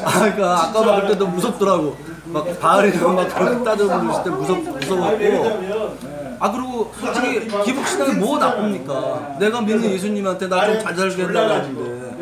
아 0.03 0.19
그러니까 0.19 0.63
아까 0.69 0.81
막을 0.81 1.07
때도 1.09 1.27
무섭더라고. 1.27 1.97
막 2.25 2.59
바알이랑 2.59 3.15
막 3.15 3.27
그렇게 3.35 3.63
따져보실 3.63 4.23
때 4.23 4.29
무섭 4.29 4.57
무서웠고. 4.59 6.37
아 6.39 6.51
그리고 6.51 6.91
솔직히 6.99 7.47
기복 7.63 7.87
신앙이 7.87 8.13
뭐가 8.15 8.45
나쁩니까? 8.47 9.35
내가 9.39 9.61
믿는 9.61 9.89
예수님한테 9.91 10.47
나 10.47 10.65
좀 10.65 10.79
잘 10.83 10.95
살게 10.95 11.23
해달라고 11.23 11.53
하는데 11.53 12.15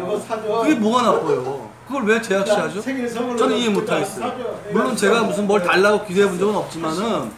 그게 0.63 0.75
뭐가 0.75 1.01
나빠요? 1.03 1.69
그걸 1.87 2.03
왜 2.05 2.21
제약시하죠? 2.21 2.81
저는 2.81 3.57
이해 3.57 3.69
못하겠어요. 3.69 4.33
물론 4.71 4.95
제가 4.95 5.23
무슨 5.23 5.45
뭘 5.47 5.61
달라고 5.63 6.05
기도해 6.05 6.29
본 6.29 6.39
적은 6.39 6.55
없지만은 6.55 7.31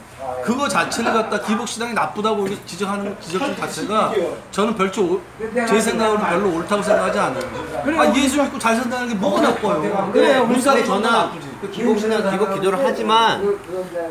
그거 0.44 0.68
자체를 0.68 1.13
갖다 1.13 1.39
기복 1.42 1.68
신앙이 1.68 1.94
나쁘다고 1.94 2.48
이렇게 2.48 2.65
지적하는 2.65 3.15
지적 3.22 3.58
자체가 3.58 4.12
저는 4.51 4.75
별로 4.75 4.92
오- 5.03 5.22
제 5.68 5.80
생각으로 5.80 6.20
별로 6.20 6.50
옳다고 6.58 6.82
생각하지 6.84 7.20
않아요. 7.20 8.00
아 8.00 8.13
예수 8.15 8.42
믿고 8.42 8.60
잘 8.60 8.75
산다는 8.75 9.08
게 9.08 9.15
뭐가 9.15 9.42
나빠요? 9.42 10.12
그래요. 10.12 10.46
물살이 10.46 10.84
근데 10.84 10.88
저는 10.88 11.52
그 11.63 11.72
기복 11.72 11.98
신앙, 11.98 12.29
기복 12.29 12.53
기도를 12.55 12.77
하지만 12.84 13.58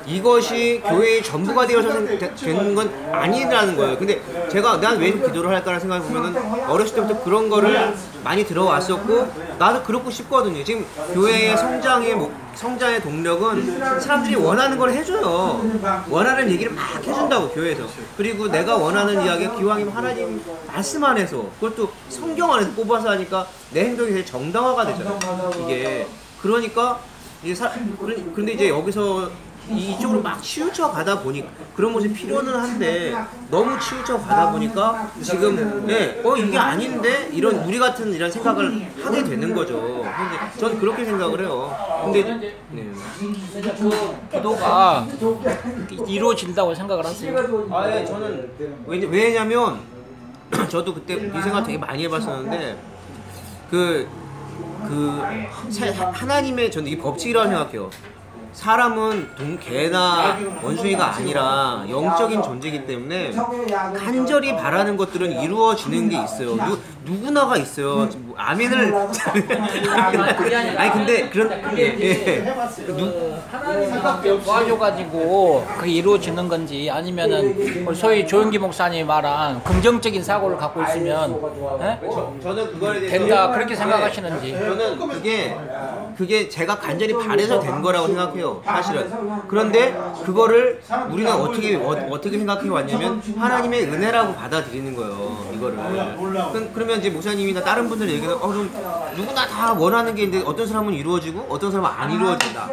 이것이 0.07 0.83
교회의 0.87 1.23
전부가 1.23 1.67
되어서 1.67 1.91
되는 2.35 2.75
건 2.75 2.91
아니라는 3.13 3.77
거예요. 3.77 3.99
근데 3.99 4.23
제가 4.51 4.81
난 4.81 5.03
왜 5.03 5.11
기도를 5.11 5.51
할까라는 5.51 5.81
생각을 5.81 6.07
보면은 6.07 6.69
어렸을 6.69 6.95
때부터 6.95 7.25
그런 7.25 7.49
거를 7.49 7.93
많이 8.23 8.45
들어왔었고 8.47 9.33
나도 9.59 9.83
그렇고 9.83 10.11
싶거든요. 10.11 10.63
지금 10.63 10.87
교회의 11.13 11.57
성장의 11.57 12.15
목, 12.15 12.33
성장의 12.55 13.03
동력은 13.03 14.01
사람들이 14.01 14.37
원하는 14.37 14.79
걸 14.79 14.93
해줘요. 14.93 15.61
원하는 16.09 16.49
얘기를 16.51 16.73
막 16.73 16.95
해준다고 16.97 17.49
교회에서. 17.49 17.83
그리고 18.17 18.47
내가 18.49 18.77
원하는 18.77 19.25
이야기가 19.25 19.57
기왕이면 19.57 19.93
하나님 19.93 20.41
말씀 20.69 21.03
안에서 21.03 21.47
그것도 21.59 21.91
성경 22.09 22.53
안에서 22.53 22.71
뽑아서 22.73 23.11
하니까 23.11 23.47
내 23.73 23.85
행동이 23.87 24.11
되게 24.11 24.25
정당화가 24.25 24.87
되잖아요. 24.87 25.19
이게 25.65 26.07
그러니까 26.41 27.01
이제 27.43 27.55
사, 27.55 27.71
그러- 27.99 28.15
근데 28.35 28.53
이제 28.53 28.69
여기서 28.69 29.31
이쪽으로 29.71 30.21
막 30.21 30.43
치우쳐 30.43 30.91
가다 30.91 31.21
보니 31.21 31.45
그런 31.77 31.93
것이 31.93 32.13
필요는 32.13 32.53
한데 32.55 33.15
너무 33.49 33.79
치우쳐 33.79 34.19
가다 34.19 34.51
보니까 34.51 35.11
지금 35.23 35.87
예, 35.89 36.21
어 36.25 36.37
이게 36.37 36.59
아닌데 36.59 37.31
이런 37.33 37.55
우리 37.65 37.79
같은 37.79 38.13
이런 38.13 38.31
생각을 38.31 38.89
하게 39.03 39.23
되는 39.25 39.55
거죠. 39.55 39.81
근데 39.81 40.59
전 40.59 40.79
그렇게 40.79 41.05
생각을 41.05 41.41
해요. 41.41 41.75
근데 42.05 42.55
네. 42.73 42.93
그 43.79 44.17
기도가 44.33 45.07
이루어진다고 46.07 46.75
생각을 46.75 47.05
하세요? 47.07 47.69
아, 47.71 47.89
예, 47.91 48.05
저는 48.05 48.51
왜냐, 48.87 49.09
왜냐면 49.09 49.81
저도 50.69 50.93
그때 50.93 51.15
이 51.15 51.41
생각 51.43 51.63
되게 51.65 51.79
많이 51.79 52.05
해봤었는데 52.05 52.77
그, 53.71 54.07
그 54.87 55.23
사- 55.71 56.11
하나님의 56.11 56.71
저는 56.71 56.89
이게 56.91 57.01
법칙이라고 57.01 57.49
생각해요. 57.49 57.91
사람은 58.53 59.31
동 59.37 59.59
개나 59.59 60.37
원숭이가 60.63 61.17
아니라 61.17 61.85
영적인 61.89 62.43
존재이기 62.43 62.87
때문에 62.87 63.33
간절히 63.97 64.55
바라는 64.55 64.97
것들은 64.97 65.41
이루어지는 65.41 66.09
게 66.09 66.23
있어요. 66.23 66.57
누, 66.57 66.79
누구나가 67.05 67.57
있어요. 67.57 68.09
뭐 68.19 68.35
아멘을 68.37 68.95
아니 70.77 70.93
근데 70.93 71.29
그런 71.31 71.79
예. 71.79 72.45
누, 72.87 73.35
하나님이 73.51 74.45
도와줘가지고 74.45 75.67
그게 75.79 75.91
이루어지는 75.91 76.49
건지 76.49 76.91
아니면은 76.91 77.85
우리 77.87 77.95
소위 77.95 78.27
조영기 78.27 78.59
목사님이 78.59 79.05
말한 79.05 79.65
긍정적인 79.65 80.23
사고를 80.23 80.57
갖고 80.59 80.83
있으면 80.83 81.41
예? 81.81 81.99
저는 82.43 82.73
그거에 82.73 83.01
대해서 83.01 83.19
된다 83.19 83.51
그렇게 83.51 83.75
생각하시는지 83.75 84.53
저는 84.53 84.99
그게 84.99 85.57
그게 86.17 86.49
제가 86.49 86.79
간절히 86.79 87.15
바래서 87.15 87.61
된 87.61 87.81
거라고 87.83 88.07
생각해요 88.09 88.63
사실은. 88.65 89.11
그런데 89.49 89.93
그거를 90.25 90.81
우리가 91.11 91.37
어떻게 91.37 91.77
어, 91.77 92.21
떻게 92.21 92.39
생각해 92.39 92.69
왔냐면 92.69 93.23
하나님의 93.37 93.85
은혜라고 93.85 94.35
받아들이는 94.35 94.95
거예요 94.97 95.51
이거를. 95.55 95.77
그, 96.53 96.71
그러면 96.75 96.99
이제 96.99 97.11
목사님이나 97.11 97.63
다른 97.63 97.89
분들 97.89 98.09
얘기는 98.09 98.33
어 98.35 98.47
그럼 98.47 98.71
누구나 99.17 99.47
다 99.47 99.73
원하는 99.73 100.15
게 100.15 100.23
있는데 100.25 100.45
어떤 100.47 100.67
사람은 100.67 100.93
이루어지고 100.95 101.47
어떤 101.49 101.71
사람은 101.71 101.91
안 101.91 102.11
이루어진다 102.13 102.69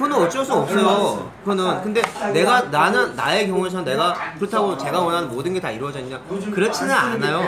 그거는 0.00 0.16
어쩔 0.26 0.42
수 0.42 0.54
없어요. 0.54 1.30
그거는 1.44 1.82
근데 1.82 2.00
내가 2.32 2.62
나는 2.62 3.14
나의 3.14 3.48
경우에서 3.48 3.82
내가 3.82 4.14
그렇다고 4.38 4.76
제가 4.78 4.98
원하는 4.98 5.28
모든 5.28 5.52
게 5.52 5.60
다 5.60 5.70
이루어졌냐? 5.70 6.18
그렇지는 6.54 6.90
않아요. 6.94 7.42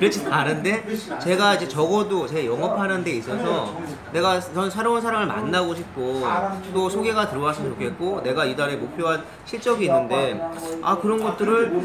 그렇지는 0.00 0.32
않은데 0.32 0.84
제가 1.22 1.54
이제 1.54 1.68
적어도 1.68 2.26
제 2.26 2.44
영업하는 2.44 3.04
데 3.04 3.12
있어서 3.12 3.80
내가 4.12 4.40
전 4.40 4.68
새로운 4.68 5.00
사람을 5.00 5.28
만나고 5.28 5.72
싶고 5.76 6.26
또 6.74 6.90
소개가 6.90 7.28
들어왔으면 7.30 7.70
좋겠고 7.74 8.20
내가 8.24 8.44
이달에 8.46 8.74
목표한 8.74 9.22
실적이 9.44 9.84
있는데 9.84 10.40
아 10.82 10.98
그런 10.98 11.22
것들을 11.22 11.80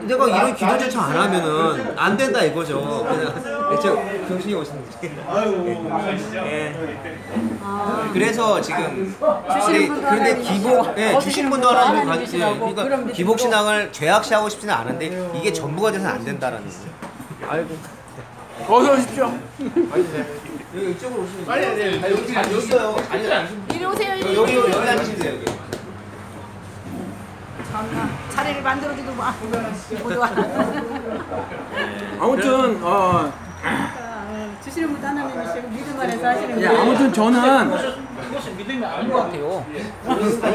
내가 0.00 0.26
이런 0.26 0.56
기도조차 0.56 1.02
안 1.02 1.16
하면은 1.16 1.96
안 1.96 2.16
된다 2.16 2.42
이거죠. 2.42 3.06
그냥 3.08 3.78
저 3.80 3.94
정신이 4.28 4.54
오시는지. 4.54 4.98
예. 6.34 6.74
그래서 8.12 8.60
지금 8.60 9.03
근데, 9.18 9.86
그런데 9.88 10.40
기복 10.40 10.98
예, 10.98 11.18
주신 11.18 11.50
분도 11.50 11.68
하나님 11.68 12.06
가, 12.06 12.20
예, 12.20 12.26
그러니까 12.26 13.12
기복 13.12 13.38
신앙을 13.38 13.92
죄악시하고 13.92 14.48
싶지는 14.48 14.74
않은데 14.74 15.30
이게 15.34 15.52
전부가 15.52 15.92
돼서는 15.92 16.14
안 16.14 16.24
된다라는 16.24 16.66
거예요. 16.68 17.66
어서 18.68 18.92
오십시오. 18.92 19.32
여기 20.76 20.90
이쪽으로 20.90 21.22
오시면 21.22 21.44
빨리 21.46 21.66
네, 21.76 22.10
여기 22.10 22.34
여기 22.34 22.58
있어요. 22.58 22.96
아니 23.10 23.24
이리 23.74 23.84
오세요. 23.84 24.10
여기 24.20 24.34
여기 24.36 24.56
여기 24.56 24.88
앉으시면 24.88 25.18
돼요. 25.20 25.34
여기. 25.34 25.54
참나, 27.70 28.08
자리를 28.30 28.62
만들어주도 28.62 29.12
마. 29.14 29.34
와. 30.18 30.30
아무튼 32.20 32.78
어, 32.82 33.32
주시는 34.64 34.92
분도 34.92 35.06
하나님 35.06 35.44
주시고 35.44 35.68
믿음 35.68 36.00
안에서 36.00 36.26
하시는 36.26 36.60
예, 36.60 36.66
거예요. 36.68 36.80
아무튼 36.80 37.12
저는 37.12 37.70
그것은 38.44 38.56
믿음이 38.58 38.84
아닌 38.84 39.10
것 39.10 39.18
같아요. 39.18 39.64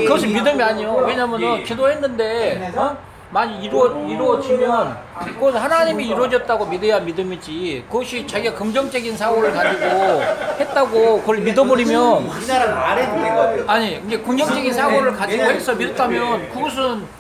그것은 0.04 0.30
믿음이 0.34 0.62
아니요. 0.62 0.94
왜냐면은 1.08 1.64
기도했는데 1.64 2.72
어? 2.76 2.98
많이 3.32 3.64
이루어 3.64 4.08
이루어지면 4.08 4.98
그건 5.20 5.56
하나님이 5.56 6.08
이루어졌다고 6.08 6.66
믿어야 6.66 7.00
믿음이지. 7.00 7.86
그것이 7.90 8.26
자기가 8.26 8.56
긍정적인 8.56 9.16
사고를 9.18 9.52
가지고 9.54 9.86
했다고 10.60 11.20
그걸 11.22 11.38
믿어버리면 11.40 12.24
우리나라 12.26 12.76
말에 12.76 13.06
된것 13.06 13.24
같아요. 13.36 13.64
아니 13.68 14.02
이제 14.08 14.18
긍정적인 14.20 14.74
사고를 14.74 15.14
가지고 15.16 15.44
해서 15.44 15.74
믿었다면 15.76 16.50
그것은 16.50 17.20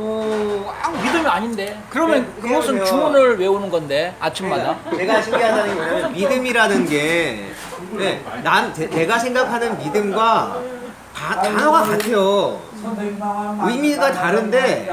어 0.00 0.74
아무 0.82 1.02
믿음이 1.02 1.26
아닌데. 1.26 1.76
그러면 1.90 2.32
그것은 2.40 2.84
주문을 2.84 3.38
외우는 3.38 3.70
건데 3.70 4.14
아침마다. 4.20 4.76
제가 4.96 5.22
신기하다는 5.22 5.66
게 5.74 5.74
뭐냐면 5.74 6.12
믿음이라는 6.12 6.86
게 6.88 7.46
네, 7.92 8.22
난 8.42 8.72
제- 8.74 8.88
내가 8.88 9.18
생각하는 9.18 9.78
믿음과 9.78 10.60
다- 11.14 11.42
단어가 11.42 11.82
같아요. 11.82 12.60
의미가 13.66 14.12
다른데 14.12 14.88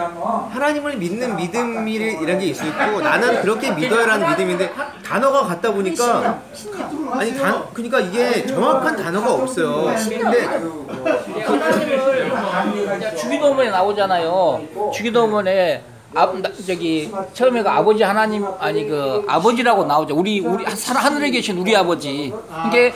하나님을 0.51 0.97
믿는 0.97 1.35
믿음이란 1.35 2.39
게 2.39 2.45
있을 2.47 2.67
있고 2.67 2.99
나는 3.01 3.41
그렇게 3.41 3.71
믿어야라는 3.71 4.29
믿음인데 4.31 4.73
단어가 5.05 5.43
같다 5.43 5.71
보니까 5.71 6.41
아니 7.11 7.37
단 7.37 7.63
그러니까 7.73 7.99
이게 7.99 8.43
정확한 8.47 8.95
단어가 8.95 9.33
없어요. 9.33 9.93
근데 10.09 10.45
하나님을 12.33 13.15
주기도문에 13.15 13.69
나오잖아요. 13.69 14.91
주기도문에 14.93 15.83
아, 16.15 16.25
나- 16.41 16.49
저기 16.65 17.11
처음에가 17.33 17.75
아버지 17.77 18.01
하나님 18.03 18.45
아니 18.59 18.87
그 18.87 19.23
아버지라고 19.27 19.83
나오죠. 19.83 20.15
우리 20.15 20.39
우리 20.39 20.63
하- 20.63 20.71
하늘에 20.95 21.29
계신 21.29 21.57
우리 21.57 21.75
아버지. 21.75 22.33
이게 22.67 22.93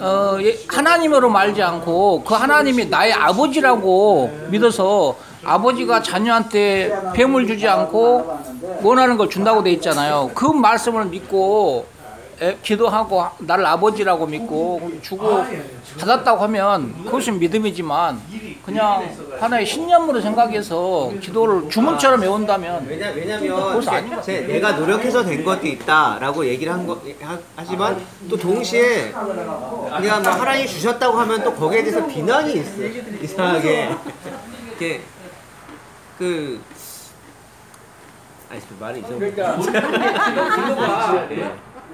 어, 0.00 0.38
예, 0.40 0.56
하나님으로 0.66 1.28
말지 1.28 1.62
않고 1.62 2.24
그 2.24 2.32
하나님이 2.34 2.86
나의 2.86 3.12
아버지라고 3.12 4.30
믿어서 4.50 5.14
아버지가 5.44 6.00
자녀한테 6.02 6.90
뱀을 7.12 7.46
주지 7.46 7.68
않고 7.68 8.38
원하는 8.82 9.18
걸 9.18 9.28
준다고 9.28 9.62
돼 9.62 9.70
있잖아요. 9.72 10.30
그 10.34 10.46
말씀을 10.46 11.04
믿고 11.06 11.84
에, 12.40 12.56
기도하고 12.62 13.24
나를 13.38 13.64
아버지라고 13.66 14.26
믿고 14.26 14.90
주고 15.02 15.44
받았다고 16.00 16.42
하면 16.44 17.04
그것은 17.04 17.38
믿음이지만 17.38 18.20
그냥 18.64 19.08
하나의 19.38 19.66
신념으로 19.66 20.20
생각해서 20.20 21.12
기도를 21.20 21.68
주문처럼 21.68 22.20
외운다면 22.22 22.86
왜냐 22.88 23.08
왜냐면 23.10 23.56
그것은 23.56 23.88
아닌 23.92 24.06
이렇게 24.06 24.16
것 24.16 24.22
제, 24.24 24.40
내가 24.40 24.72
노력해서 24.72 25.22
된 25.24 25.44
것도 25.44 25.66
있다라고 25.66 26.46
얘기를 26.46 26.72
한 26.72 26.86
거 26.86 27.00
하- 27.22 27.38
하지만 27.56 27.96
또 28.28 28.36
동시에 28.36 29.12
그냥 29.12 30.22
뭐 30.22 30.32
하나님 30.32 30.66
주셨다고 30.66 31.18
하면 31.18 31.42
또 31.44 31.54
거기에 31.54 31.82
대해서 31.82 32.06
비난이 32.06 32.52
있어 32.54 32.82
요 32.84 32.90
이상하게 33.22 33.94
이렇게 34.68 35.00
그 36.18 36.60
아니 38.50 38.60
그 38.60 38.76
말이 38.78 39.02
좀 39.02 39.18
그러니까 39.18 39.56
기도가 39.56 41.26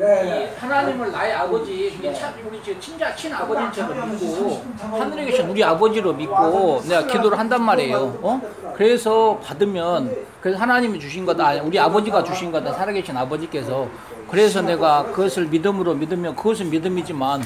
이 0.00 0.48
하나님을 0.58 1.12
나의 1.12 1.34
아버지 1.34 1.88
이게 1.88 2.12
참 2.14 2.32
우리 2.48 2.62
지금 2.62 2.80
친자 2.80 3.14
친 3.14 3.32
아버지처럼 3.32 4.10
믿고 4.12 4.62
하늘에 4.80 5.26
계신 5.26 5.48
우리 5.48 5.62
아버지로 5.62 6.14
믿고 6.14 6.82
내가 6.88 7.06
기도를 7.06 7.38
한단 7.38 7.62
말이에요. 7.62 8.18
어? 8.22 8.40
그래서 8.74 9.38
받으면 9.44 10.16
그래서 10.40 10.58
하나님이 10.58 10.98
주신 10.98 11.26
거다. 11.26 11.48
아니, 11.48 11.60
우리 11.60 11.78
아버지가 11.78 12.24
주신 12.24 12.50
거다. 12.50 12.72
살아계신 12.72 13.14
아버지께서 13.16 13.88
그래서 14.30 14.62
내가 14.62 15.04
그것을 15.04 15.46
믿음으로 15.46 15.94
믿으면 15.94 16.34
그것은 16.34 16.70
믿음이지만 16.70 17.42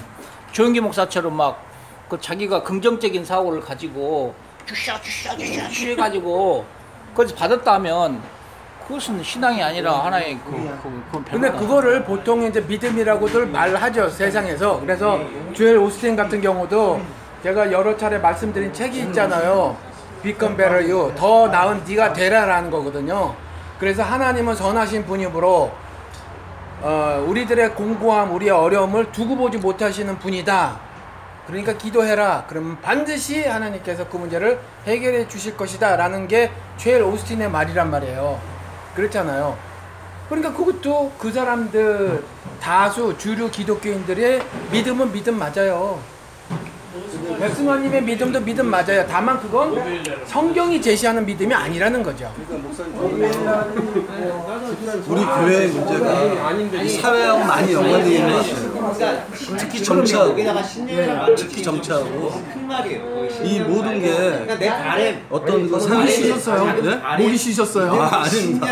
조영기 0.53 0.81
목사처럼 0.81 1.37
막 1.37 1.75
그 2.09 2.21
자기가 2.21 2.63
긍정적인 2.63 3.25
사고를 3.25 3.61
가지고 3.61 4.35
주셔 4.67 5.01
주셔 5.01 5.37
주셔 5.37 5.69
주셔 5.69 5.87
해가지고 5.89 6.65
그것을 7.15 7.35
받았다면 7.35 8.21
그것은 8.87 9.23
신앙이 9.23 9.63
아니라 9.63 10.05
하나의 10.05 10.39
그, 10.45 10.51
그, 10.83 11.03
그 11.11 11.25
근데 11.31 11.51
그거를 11.51 12.05
보통 12.05 12.43
이제 12.43 12.61
믿음이라고들 12.61 13.47
말하죠 13.47 14.11
세상에서. 14.11 14.81
그래서 14.81 15.21
주엘 15.55 15.79
오스틴 15.79 16.17
같은 16.17 16.41
경우도 16.41 17.01
제가 17.43 17.73
여러 17.73 17.97
차례 17.97 18.19
말씀드린 18.19 18.73
책이 18.73 19.01
있잖아요. 19.01 19.77
Become 20.23 20.57
Better 20.57 20.91
You. 20.91 21.15
더 21.15 21.49
나은 21.49 21.83
네가 21.87 22.13
되라라는 22.13 22.71
거거든요. 22.71 23.35
그래서 23.79 24.03
하나님은 24.03 24.55
선하신 24.55 25.07
분이므로 25.07 25.73
어, 26.83 27.25
우리들의 27.27 27.75
공고함 27.75 28.35
우리의 28.35 28.51
어려움을 28.51 29.13
두고 29.13 29.37
보지 29.37 29.59
못하시는 29.59 30.19
분이다. 30.19 30.81
그러니까 31.47 31.73
기도해라. 31.75 32.45
그러면 32.49 32.79
반드시 32.83 33.45
하나님께서 33.47 34.09
그 34.09 34.17
문제를 34.19 34.59
해결해 34.87 35.27
주실 35.29 35.57
것이다. 35.57 35.97
라는 35.97 36.29
게 36.29 36.51
주엘 36.77 37.03
오스틴의 37.03 37.51
말이란 37.51 37.91
말이에요 37.91 38.54
그렇잖아요 38.95 39.57
그러니까 40.29 40.53
그것도 40.55 41.13
그 41.19 41.31
사람들 41.33 42.25
다수 42.61 43.17
주류 43.19 43.51
기독교인들의 43.51 44.43
믿음은 44.73 45.13
믿음 45.13 45.39
맞아요. 45.39 46.01
백승환님의 47.41 48.03
믿음도 48.03 48.41
믿음 48.41 48.67
맞아요. 48.67 49.05
다만 49.09 49.41
그건 49.41 49.75
성경이 50.27 50.81
제시하는 50.81 51.27
믿음이 51.27 51.53
아니라는 51.53 52.03
거죠. 52.03 52.33
우리 55.07 55.25
교회의 55.25 55.69
문제가 55.69 56.83
이 56.83 56.89
사회하고 56.89 57.45
많이 57.45 57.73
연관되어 57.73 58.13
있는 58.13 58.33
것 58.33 58.99
같아요. 58.99 59.25
특히 59.59 59.83
정치하고 59.83 60.37
특히 61.37 61.63
정치하고. 61.63 62.43
이 63.43 63.61
모든 63.61 64.01
게 64.01 64.11
그러니까 64.13 65.21
어떤 65.31 65.69
그 65.69 65.81
사회 65.81 66.07
쉬셨어요? 66.07 66.83
네? 66.83 67.01
목이 67.19 67.37
쉬셨어요? 67.37 67.93
아, 67.93 68.23
아닙니다. 68.23 68.67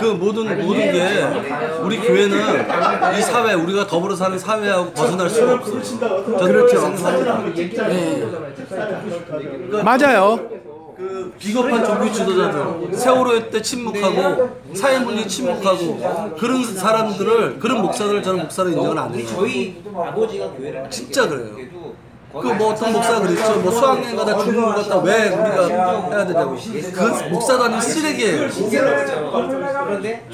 그 0.00 0.06
모든 0.06 0.64
모든 0.64 0.92
게 0.92 1.24
우리 1.82 1.98
교회는 1.98 2.38
이 3.18 3.22
사회 3.22 3.54
우리가 3.54 3.86
더불어 3.86 4.14
사는 4.16 4.38
사회하고 4.38 4.92
벗어날 4.92 5.28
수가 5.28 5.54
없어요. 5.54 5.82
저는 5.82 6.38
그렇게 6.38 6.76
생각합니다. 6.76 7.43
네. 7.52 8.26
맞아요. 9.82 10.64
그 10.96 11.34
비겁한 11.38 11.84
종교 11.84 12.10
지도자들 12.12 12.94
세월호 12.94 13.50
때 13.50 13.60
침묵하고 13.60 14.48
사회 14.74 15.00
물리 15.00 15.26
침묵하고 15.26 16.36
그런 16.38 16.62
사람들을 16.62 17.58
그런 17.58 17.82
목사들을 17.82 18.22
저는 18.22 18.42
목사로 18.42 18.70
인정을 18.70 18.96
안 18.98 19.12
해요. 19.12 19.26
저희 19.28 19.82
아버지가 19.94 20.50
교회를 20.52 20.88
진짜 20.90 21.28
그래요. 21.28 21.56
그 22.40 22.54
뭐 22.54 22.72
어떤 22.72 22.92
목사가 22.92 23.20
그랬죠. 23.20 23.60
뭐 23.60 23.70
수학여행 23.72 24.16
가다 24.16 24.38
죽는 24.38 24.60
것 24.62 24.74
같다. 24.76 24.98
왜 24.98 25.28
우리가 25.28 25.66
해야 26.10 26.26
되냐고. 26.26 26.56
그 26.56 27.28
목사도 27.30 27.64
아닌 27.64 27.80
쓰레기예요. 27.80 28.48
그런데 29.84 30.26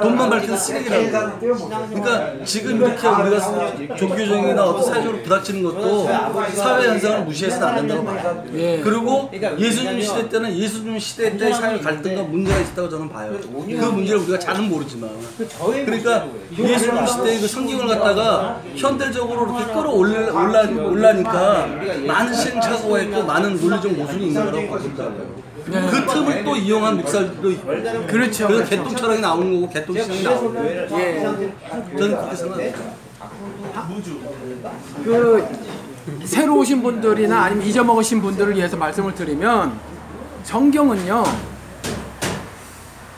돈만 0.00 0.30
밝히는 0.30 0.56
쓰레기라고. 0.56 1.38
그러니까 1.38 2.44
지금 2.44 2.76
이렇게 2.76 3.08
우리가 3.08 3.96
종교적이나 3.96 4.64
어떤 4.64 4.82
사회적으로 4.82 5.22
부닥치는 5.22 5.62
것도 5.62 6.06
사회 6.54 6.88
현상을 6.88 7.24
무시해서는 7.24 7.66
안 7.68 7.76
된다고 7.76 8.04
봐요. 8.04 8.44
예. 8.54 8.80
그리고 8.82 9.30
예수님 9.58 10.00
시대 10.00 10.28
때는 10.28 10.56
예수님 10.56 10.98
시대 10.98 11.36
때 11.36 11.52
사회 11.52 11.78
갈등과 11.78 12.22
문제가 12.22 12.58
있었다고 12.60 12.88
저는 12.88 13.08
봐요. 13.08 13.32
그 13.42 13.84
문제를 13.86 14.20
우리가 14.22 14.38
잘은 14.38 14.68
모르지만. 14.68 15.10
그러니까 15.84 16.26
예수님 16.56 17.06
시대의 17.06 17.40
그 17.40 17.48
성경을 17.48 17.86
갖다가 17.88 18.60
현대적으로 18.74 19.46
이렇게 19.46 19.72
끌어올라 19.72 20.32
올라, 20.32 20.60
올 20.62 21.06
라니까 21.52 22.12
많은 22.12 22.34
시행착오가 22.34 23.00
있고 23.02 23.22
많은 23.22 23.60
논리적 23.60 23.92
모순이 23.92 24.28
있는 24.28 24.44
거라고 24.44 24.68
보신다고요. 24.68 25.46
그 25.66 26.06
틈을 26.06 26.44
또 26.44 26.56
이용한 26.56 26.96
목사들도 26.98 27.50
있고. 27.50 27.66
그렇죠. 28.06 28.46
그래서 28.46 28.64
개똥 28.64 28.94
철학이 28.94 29.20
나오는 29.20 29.60
거고 29.60 29.72
개똥 29.72 30.00
신앙이 30.00 30.22
나오는 30.22 30.54
거예요. 30.54 30.88
예. 30.98 31.22
저는 31.22 31.52
그렇게 31.96 32.36
생각합니다. 32.36 32.80
그 35.04 35.48
새로 36.24 36.58
오신 36.58 36.82
분들이나 36.82 37.42
아니면 37.42 37.66
잊어먹으신 37.66 38.22
분들을 38.22 38.56
위해서 38.56 38.76
말씀을 38.76 39.14
드리면 39.14 39.78
성경은요 40.44 41.24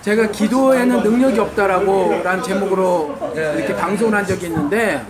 제가 0.08 0.30
기도에는 0.30 1.02
능력이 1.02 1.38
없다라고 1.38 2.22
란 2.24 2.42
제목으로 2.42 3.14
이렇게 3.34 3.76
방송을 3.76 4.14
한 4.14 4.24
적이 4.24 4.46
있는데 4.46 5.04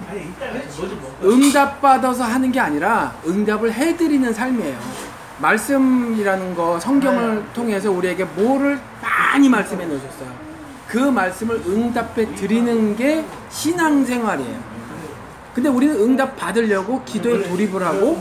응답받아서 1.22 2.24
하는 2.24 2.50
게 2.50 2.58
아니라 2.58 3.14
응답을 3.24 3.72
해드리는 3.72 4.34
삶이에요. 4.34 4.76
말씀이라는 5.40 6.56
거 6.56 6.80
성경을 6.80 7.44
통해서 7.54 7.92
우리에게 7.92 8.24
뭐를 8.24 8.80
많이 9.00 9.48
말씀해 9.48 9.86
놓으셨어요. 9.86 10.30
그 10.88 10.98
말씀을 10.98 11.62
응답해 11.64 12.34
드리는 12.34 12.96
게 12.96 13.24
신앙생활이에요. 13.50 14.58
근데 15.54 15.68
우리는 15.68 15.94
응답 15.94 16.36
받으려고 16.36 17.04
기도에 17.04 17.44
돌입을 17.44 17.84
하고 17.84 18.20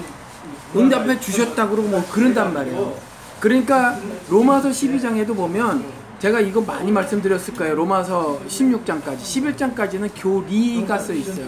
응답해 0.76 1.20
주셨다 1.20 1.70
그러고 1.70 1.88
뭐 1.88 2.06
그런단 2.12 2.54
말이에요. 2.54 2.94
그러니까 3.40 3.98
로마서 4.30 4.70
12장에도 4.70 5.36
보면 5.36 5.97
제가 6.20 6.40
이거 6.40 6.62
많이 6.62 6.92
말씀드렸을 6.92 7.54
거예요. 7.54 7.76
로마서 7.76 8.40
16장까지. 8.48 9.20
11장까지는 9.20 10.10
교리가 10.16 10.98
써 10.98 11.14
있어요. 11.14 11.46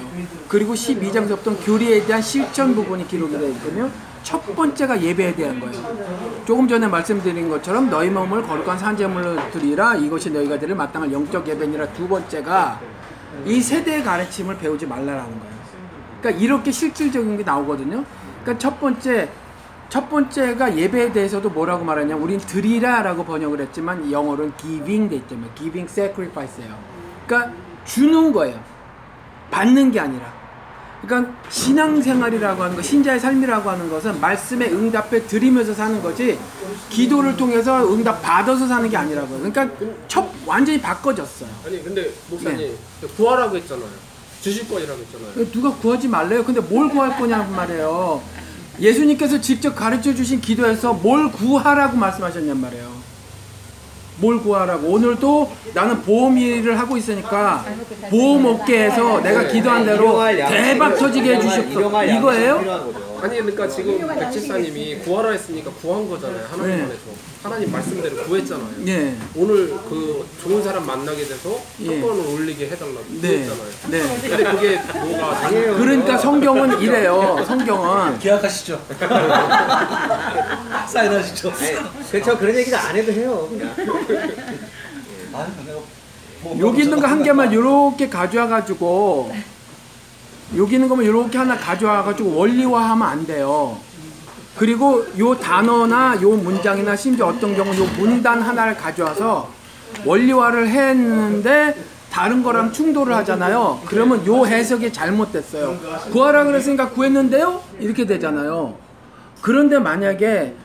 그리고 0.47 0.73
12장서부터는 0.73 1.65
교리에 1.65 2.05
대한 2.05 2.21
실천 2.21 2.75
부분이 2.75 3.07
기록이 3.07 3.37
되어 3.37 3.49
있거든요. 3.49 3.89
첫 4.21 4.55
번째가 4.55 5.01
예배에 5.01 5.33
대한 5.33 5.59
거예요. 5.59 6.45
조금 6.45 6.67
전에 6.67 6.87
말씀드린 6.87 7.49
것처럼 7.49 7.89
너희 7.89 8.09
몸을 8.09 8.43
거룩한 8.43 8.77
산재물로 8.77 9.49
드리라 9.51 9.95
이것이 9.95 10.29
너희가 10.29 10.59
드릴 10.59 10.75
마땅한 10.75 11.11
영적 11.11 11.47
예배니라 11.47 11.93
두 11.93 12.07
번째가 12.07 12.79
이 13.45 13.61
세대의 13.61 14.03
가르침을 14.03 14.57
배우지 14.59 14.85
말라라는 14.85 15.39
거예요. 15.39 15.59
그러니까 16.21 16.43
이렇게 16.43 16.71
실질적인 16.71 17.37
게 17.37 17.43
나오거든요. 17.43 18.03
그러니까 18.43 18.59
첫 18.59 18.79
번째 18.79 19.29
첫 19.89 20.07
번째가 20.07 20.77
예배에 20.77 21.11
대해서도 21.11 21.49
뭐라고 21.49 21.83
말하냐? 21.83 22.15
우린 22.15 22.39
드리라라고 22.39 23.25
번역을 23.25 23.59
했지만 23.61 24.11
영어로는 24.11 24.53
giving 24.57 25.09
돼 25.09 25.15
있잖아요. 25.17 25.49
giving 25.55 25.91
sacrifice예요. 25.91 26.77
그러니까 27.25 27.53
주는 27.85 28.31
거예요. 28.31 28.59
받는 29.49 29.91
게 29.91 29.99
아니라. 29.99 30.39
그러니까 31.01 31.33
신앙생활이라고 31.49 32.61
하는 32.61 32.75
거, 32.75 32.81
신자의 32.81 33.19
삶이라고 33.19 33.69
하는 33.69 33.89
것은 33.89 34.19
말씀에 34.19 34.69
응답해 34.69 35.25
드리면서 35.27 35.73
사는 35.73 36.01
거지 36.03 36.37
기도를 36.89 37.37
통해서 37.37 37.91
응답 37.91 38.21
받아서 38.21 38.67
사는 38.67 38.87
게 38.89 38.97
아니라고요. 38.97 39.39
그러니까 39.39 39.69
첫 40.07 40.27
완전히 40.45 40.79
바꿔졌어요. 40.79 41.49
아니 41.65 41.83
근데 41.83 42.11
목사님 42.29 42.57
네. 43.01 43.07
구하라고 43.15 43.55
했잖아요. 43.55 43.87
주실 44.41 44.67
거라고 44.67 44.99
했잖아요. 44.99 45.51
누가 45.51 45.71
구하지 45.73 46.07
말래요. 46.09 46.43
근데 46.43 46.59
뭘 46.61 46.89
구할 46.89 47.17
거냐고 47.17 47.51
말이에요. 47.53 48.21
예수님께서 48.79 49.41
직접 49.41 49.75
가르쳐 49.75 50.13
주신 50.13 50.39
기도에서 50.41 50.93
뭘 50.93 51.31
구하라고 51.31 51.97
말씀하셨냔 51.97 52.59
말이에요. 52.59 52.99
뭘 54.17 54.41
구하라고. 54.41 54.87
오늘도 54.87 55.51
나는 55.73 56.01
보험 56.01 56.37
일을 56.37 56.77
하고 56.77 56.97
있으니까 56.97 57.65
보험 58.09 58.45
업계에서 58.45 59.21
내가 59.21 59.47
기도한 59.47 59.85
대로 59.85 60.19
양식, 60.37 60.55
대박 60.57 60.95
터지게 60.97 61.35
해주십시오. 61.35 61.91
양식이 61.93 62.17
이거예요? 62.17 63.08
아니 63.21 63.37
그러니까 63.39 63.67
지금 63.67 64.07
백지사님이 64.07 64.99
구하라 64.99 65.31
했으니까 65.31 65.71
구한 65.81 66.09
거잖아요. 66.09 66.45
하나님 66.49 66.77
네. 66.77 66.83
안에서 66.83 66.99
하나님 67.43 67.71
말씀대로 67.71 68.23
구했잖아요. 68.23 68.69
예. 68.87 69.15
오늘 69.35 69.69
그 69.89 70.25
좋은 70.43 70.61
사람 70.63 70.85
만나게 70.85 71.25
돼서 71.25 71.59
예. 71.81 71.99
조건을 72.01 72.25
올리게 72.33 72.67
해달라고 72.69 73.03
네. 73.21 73.45
구했잖아요. 73.45 73.69
네. 73.89 74.01
근데 74.29 74.43
그게 74.43 74.77
뭐가 74.99 75.37
아니에요. 75.45 75.75
그러니까 75.79 76.17
성경은 76.17 76.81
이래요. 76.81 77.43
성경은 77.47 78.19
계약하시죠. 78.19 78.81
사인하시죠. 80.87 81.53
그저 82.11 82.37
그런 82.37 82.55
얘기도 82.57 82.77
안 82.77 82.95
해도 82.95 83.11
해요. 83.11 83.47
그냥. 83.49 83.73
아, 85.33 85.47
내가 85.65 85.79
뭐 86.41 86.57
여기 86.59 86.83
있는 86.83 86.99
거 86.99 87.07
한 87.07 87.21
개만 87.23 87.51
이렇게 87.51 88.07
가져와 88.09 88.47
가지고 88.47 89.33
여기 90.57 90.75
있는 90.75 90.89
거만 90.89 91.05
이렇게 91.05 91.37
하나 91.37 91.57
가져와 91.57 92.03
가지고 92.03 92.35
원리화하면 92.35 93.07
안 93.07 93.25
돼요. 93.25 93.77
그리고 94.57 95.05
요 95.17 95.35
단어나 95.35 96.19
요 96.21 96.31
문장이나 96.31 96.95
심지어 96.95 97.27
어떤 97.27 97.55
경우 97.55 97.69
요 97.77 97.87
문단 97.97 98.41
하나를 98.41 98.75
가져와서 98.75 99.49
원리화를 100.05 100.67
했는데 100.67 101.75
다른 102.11 102.41
거랑 102.43 102.71
충돌을 102.71 103.13
하잖아요. 103.17 103.81
그러면 103.85 104.25
요 104.25 104.45
해석이 104.45 104.91
잘못됐어요. 104.91 105.77
구하라 106.11 106.45
그랬으니까 106.45 106.89
구했는데요? 106.89 107.61
이렇게 107.79 108.05
되잖아요. 108.05 108.75
그런데 109.41 109.79
만약에 109.79 110.55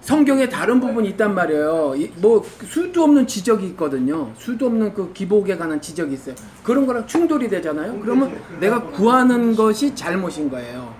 성경에 0.00 0.48
다른 0.48 0.80
부분이 0.80 1.08
있단 1.10 1.34
말이에요. 1.34 1.94
이- 1.96 2.10
뭐 2.16 2.42
수도 2.66 3.02
없는 3.04 3.26
지적이 3.26 3.66
있거든요. 3.68 4.30
수도 4.38 4.66
없는 4.66 4.94
그 4.94 5.12
기복에 5.12 5.56
관한 5.56 5.80
지적이 5.80 6.14
있어요. 6.14 6.34
그런 6.62 6.86
거랑 6.86 7.06
충돌이 7.06 7.48
되잖아요. 7.48 7.98
그러면 8.00 8.32
내가 8.60 8.82
구하는 8.82 9.54
것이 9.54 9.94
잘못인 9.94 10.48
거예요. 10.50 10.94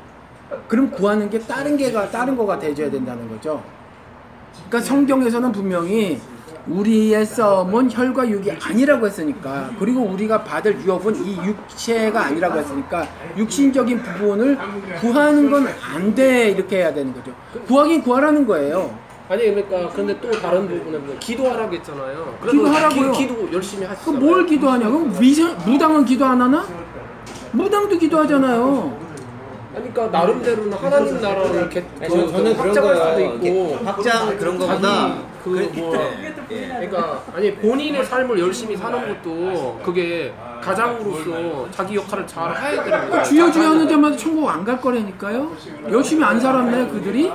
그럼 0.67 0.91
구하는 0.91 1.31
게 1.31 1.39
다른 1.39 1.77
게가 1.77 2.11
다른 2.11 2.37
거가 2.37 2.59
돼줘야 2.59 2.91
된다는 2.91 3.29
거죠. 3.29 3.63
그러니까 4.69 4.81
성경에서는 4.81 5.53
분명히 5.53 6.21
우리의 6.69 7.25
싸움은 7.25 7.91
혈과 7.91 8.29
육이 8.29 8.53
아니라고 8.63 9.07
했으니까 9.07 9.71
그리고 9.79 10.03
우리가 10.03 10.45
받을 10.45 10.79
유업은 10.85 11.17
이 11.25 11.37
육체가 11.45 12.27
아니라고 12.27 12.59
했으니까 12.59 13.07
육신적인 13.37 14.03
부분을 14.03 14.59
구하는 15.01 15.51
건 15.51 15.67
안 15.67 16.15
돼 16.15 16.51
이렇게 16.51 16.79
해야 16.79 16.93
되는 16.93 17.13
거죠. 17.15 17.33
구하긴 17.67 18.03
구하라는 18.03 18.47
거예요. 18.47 18.97
아니 19.29 19.45
그러니까 19.45 19.89
근데 19.91 20.19
또 20.21 20.31
다른 20.31 20.67
부분에 20.69 20.99
기도하라고 21.21 21.75
했잖아요. 21.75 22.39
기도하라고요. 22.51 23.13
기, 23.13 23.29
도 23.29 23.49
열심히 23.53 23.85
그 23.85 23.91
하시잖아요. 23.91 24.21
뭘 24.21 24.47
기도하냐? 24.47 24.89
그럼 24.89 25.15
미세, 25.19 25.45
무당은 25.67 26.05
기도 26.07 26.25
안 26.25 26.41
하나? 26.41 26.67
무당도 27.53 27.99
기도하잖아요. 27.99 29.08
그러니까 29.79 30.07
나름대로는 30.19 30.73
하나님 30.73 31.21
나라를 31.21 31.55
이렇게 31.57 31.85
아니, 32.01 32.09
저, 32.09 32.31
저는 32.33 32.57
그런 32.57 32.57
확장할 32.69 32.95
거예요. 32.95 33.31
수도 33.33 33.47
있고 33.47 33.79
확장 33.85 34.37
그런 34.39 34.59
거보다 34.59 35.15
그 35.45 35.51
그- 35.73 35.79
뭐 35.79 35.97
네. 35.97 36.35
그러니까 36.49 37.23
아니 37.35 37.55
본인의 37.55 38.05
삶을 38.05 38.39
열심히 38.41 38.77
사는 38.77 38.99
것도 39.23 39.81
그게 39.85 40.33
가장으로서 40.63 41.69
자기 41.71 41.97
역할을 41.97 42.27
잘 42.27 42.55
해야 42.57 42.83
되는 42.85 43.09
거예요. 43.11 43.25
주여 43.25 43.51
주여 43.53 43.69
하는 43.71 43.89
자마다 43.89 44.17
천국 44.17 44.49
안 44.49 44.65
갈 44.65 44.81
거라니까요. 44.81 45.53
열심히 45.91 46.25
안 46.25 46.39
살았네 46.41 46.89
그들이. 46.89 47.31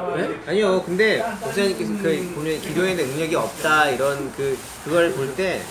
아니요, 0.48 0.82
근데 0.86 1.24
목사님께서 1.42 1.92
그 2.02 2.32
본인 2.36 2.60
기도에는 2.62 3.06
능력이 3.08 3.36
없다 3.36 3.90
이런 3.92 4.32
그 4.36 4.58
그걸 4.84 5.12
볼 5.14 5.34
때 5.36 5.62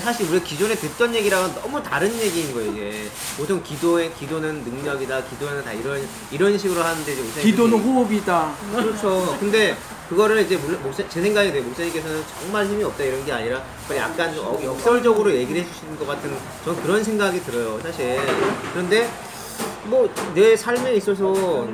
사실 0.00 0.28
우리가 0.30 0.44
기존에 0.44 0.74
듣던 0.74 1.14
얘기랑은 1.14 1.54
너무 1.54 1.82
다른 1.82 2.12
얘기인 2.20 2.52
거예요 2.54 2.70
이게 2.72 3.08
보통 3.36 3.62
기도에 3.62 4.10
기도는 4.18 4.62
능력이다 4.64 5.22
기도는 5.24 5.64
다 5.64 5.72
이런 5.72 6.06
이런 6.30 6.56
식으로 6.58 6.82
하는데 6.82 7.12
이제 7.12 7.22
목사님 7.22 7.50
기도는 7.50 7.78
호흡이다. 7.78 8.54
그렇죠. 8.74 9.36
근데 9.40 9.76
그거를 10.08 10.40
이제 10.42 10.56
목사, 10.82 11.06
제 11.08 11.20
생각에 11.22 11.50
돼요. 11.52 11.62
목사님께서는 11.62 12.22
정말 12.40 12.66
힘이 12.66 12.84
없다 12.84 13.02
이런 13.04 13.24
게 13.24 13.32
아니라 13.32 13.62
그냥 13.88 14.10
약간 14.10 14.34
좀 14.34 14.44
어- 14.46 14.60
역설적으로 14.62 15.32
얘기를 15.34 15.62
해주시는 15.62 15.98
것 15.98 16.06
같은 16.06 16.34
저는 16.64 16.82
그런 16.82 17.02
생각이 17.04 17.42
들어요. 17.42 17.78
사실 17.82 18.18
그런데 18.72 19.10
뭐 19.84 20.08
내 20.34 20.56
삶에 20.56 20.94
있어서 20.94 21.66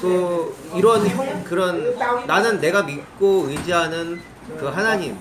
그 0.00 0.54
이런 0.76 1.06
형 1.08 1.44
그런 1.44 1.96
나는 2.26 2.60
내가 2.60 2.82
믿고 2.82 3.46
의지하는 3.48 4.20
그 4.58 4.66
하나님 4.66 5.16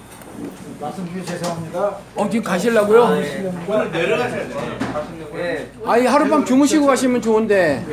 어 2.16 2.28
지금 2.30 2.44
가실라고요? 2.44 3.22
예. 5.36 5.72
아이 5.86 6.06
하룻밤 6.08 6.44
주무시고 6.44 6.88
가시면 6.88 7.22
좋은데. 7.22 7.86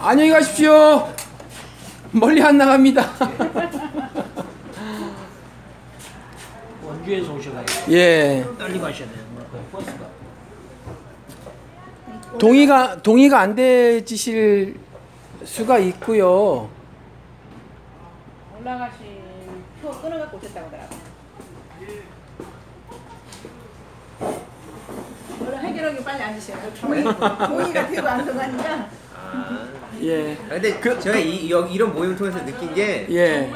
안녕히 0.00 0.30
가십시오. 0.30 1.12
멀리 2.12 2.40
안 2.42 2.56
나갑니다. 2.58 3.04
원주에서 6.84 7.32
오셔가지고 7.34 7.92
예. 7.92 8.46
빨리 8.58 8.78
가셔야 8.78 9.08
돼요. 9.08 9.24
버스가. 9.72 10.06
동의가 12.38 13.02
동의가 13.02 13.40
안 13.40 13.54
되실 13.56 14.78
수가 15.44 15.78
있고요. 15.78 16.70
올라가신 18.60 19.20
표 19.82 19.90
끊어갖고 19.90 20.36
오셨다고 20.38 20.66
하더라고요. 20.66 20.99
해결하기 25.80 26.04
빨리 26.04 26.22
앉으세요. 26.22 26.58
동의가 26.80 27.86
되고 27.88 28.06
안 28.06 28.24
들어가니까. 28.24 28.88
아. 29.14 29.68
예. 30.02 30.36
근데 30.48 30.80
제가 30.80 31.18
이, 31.18 31.46
이, 31.46 31.50
여기 31.50 31.74
이런 31.74 31.92
모임 31.92 32.16
통해서 32.16 32.44
느낀 32.44 32.74
게 32.74 33.06
예. 33.10 33.50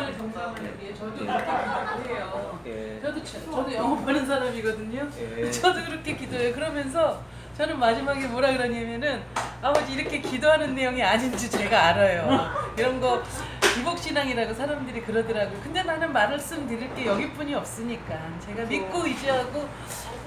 저도 0.99 1.13
그래요. 1.17 2.61
예. 2.67 3.01
저도 3.03 3.25
저도 3.25 3.75
영업하는 3.75 4.27
사람이거든요. 4.27 5.09
예. 5.39 5.51
저도 5.51 5.85
그렇게 5.85 6.17
기도해요. 6.17 6.55
그러면서 6.55 7.23
저는 7.57 7.79
마지막에 7.79 8.27
뭐라 8.27 8.53
그러냐면은 8.53 9.23
아버지 9.63 9.93
이렇게 9.93 10.21
기도하는 10.21 10.75
내용이 10.75 11.03
아닌지 11.03 11.51
제가 11.51 11.89
알아요. 11.89 12.51
이런 12.77 13.01
거 13.01 13.23
기복신앙이라고 13.75 14.55
사람들이 14.55 15.03
그러더라고요. 15.03 15.61
근데 15.63 15.83
나는 15.83 16.13
말씀 16.13 16.67
드릴 16.67 16.95
게 16.95 17.07
여기뿐이 17.07 17.55
없으니까 17.55 18.19
제가 18.47 18.65
믿고 18.65 19.07
의지하고 19.07 19.69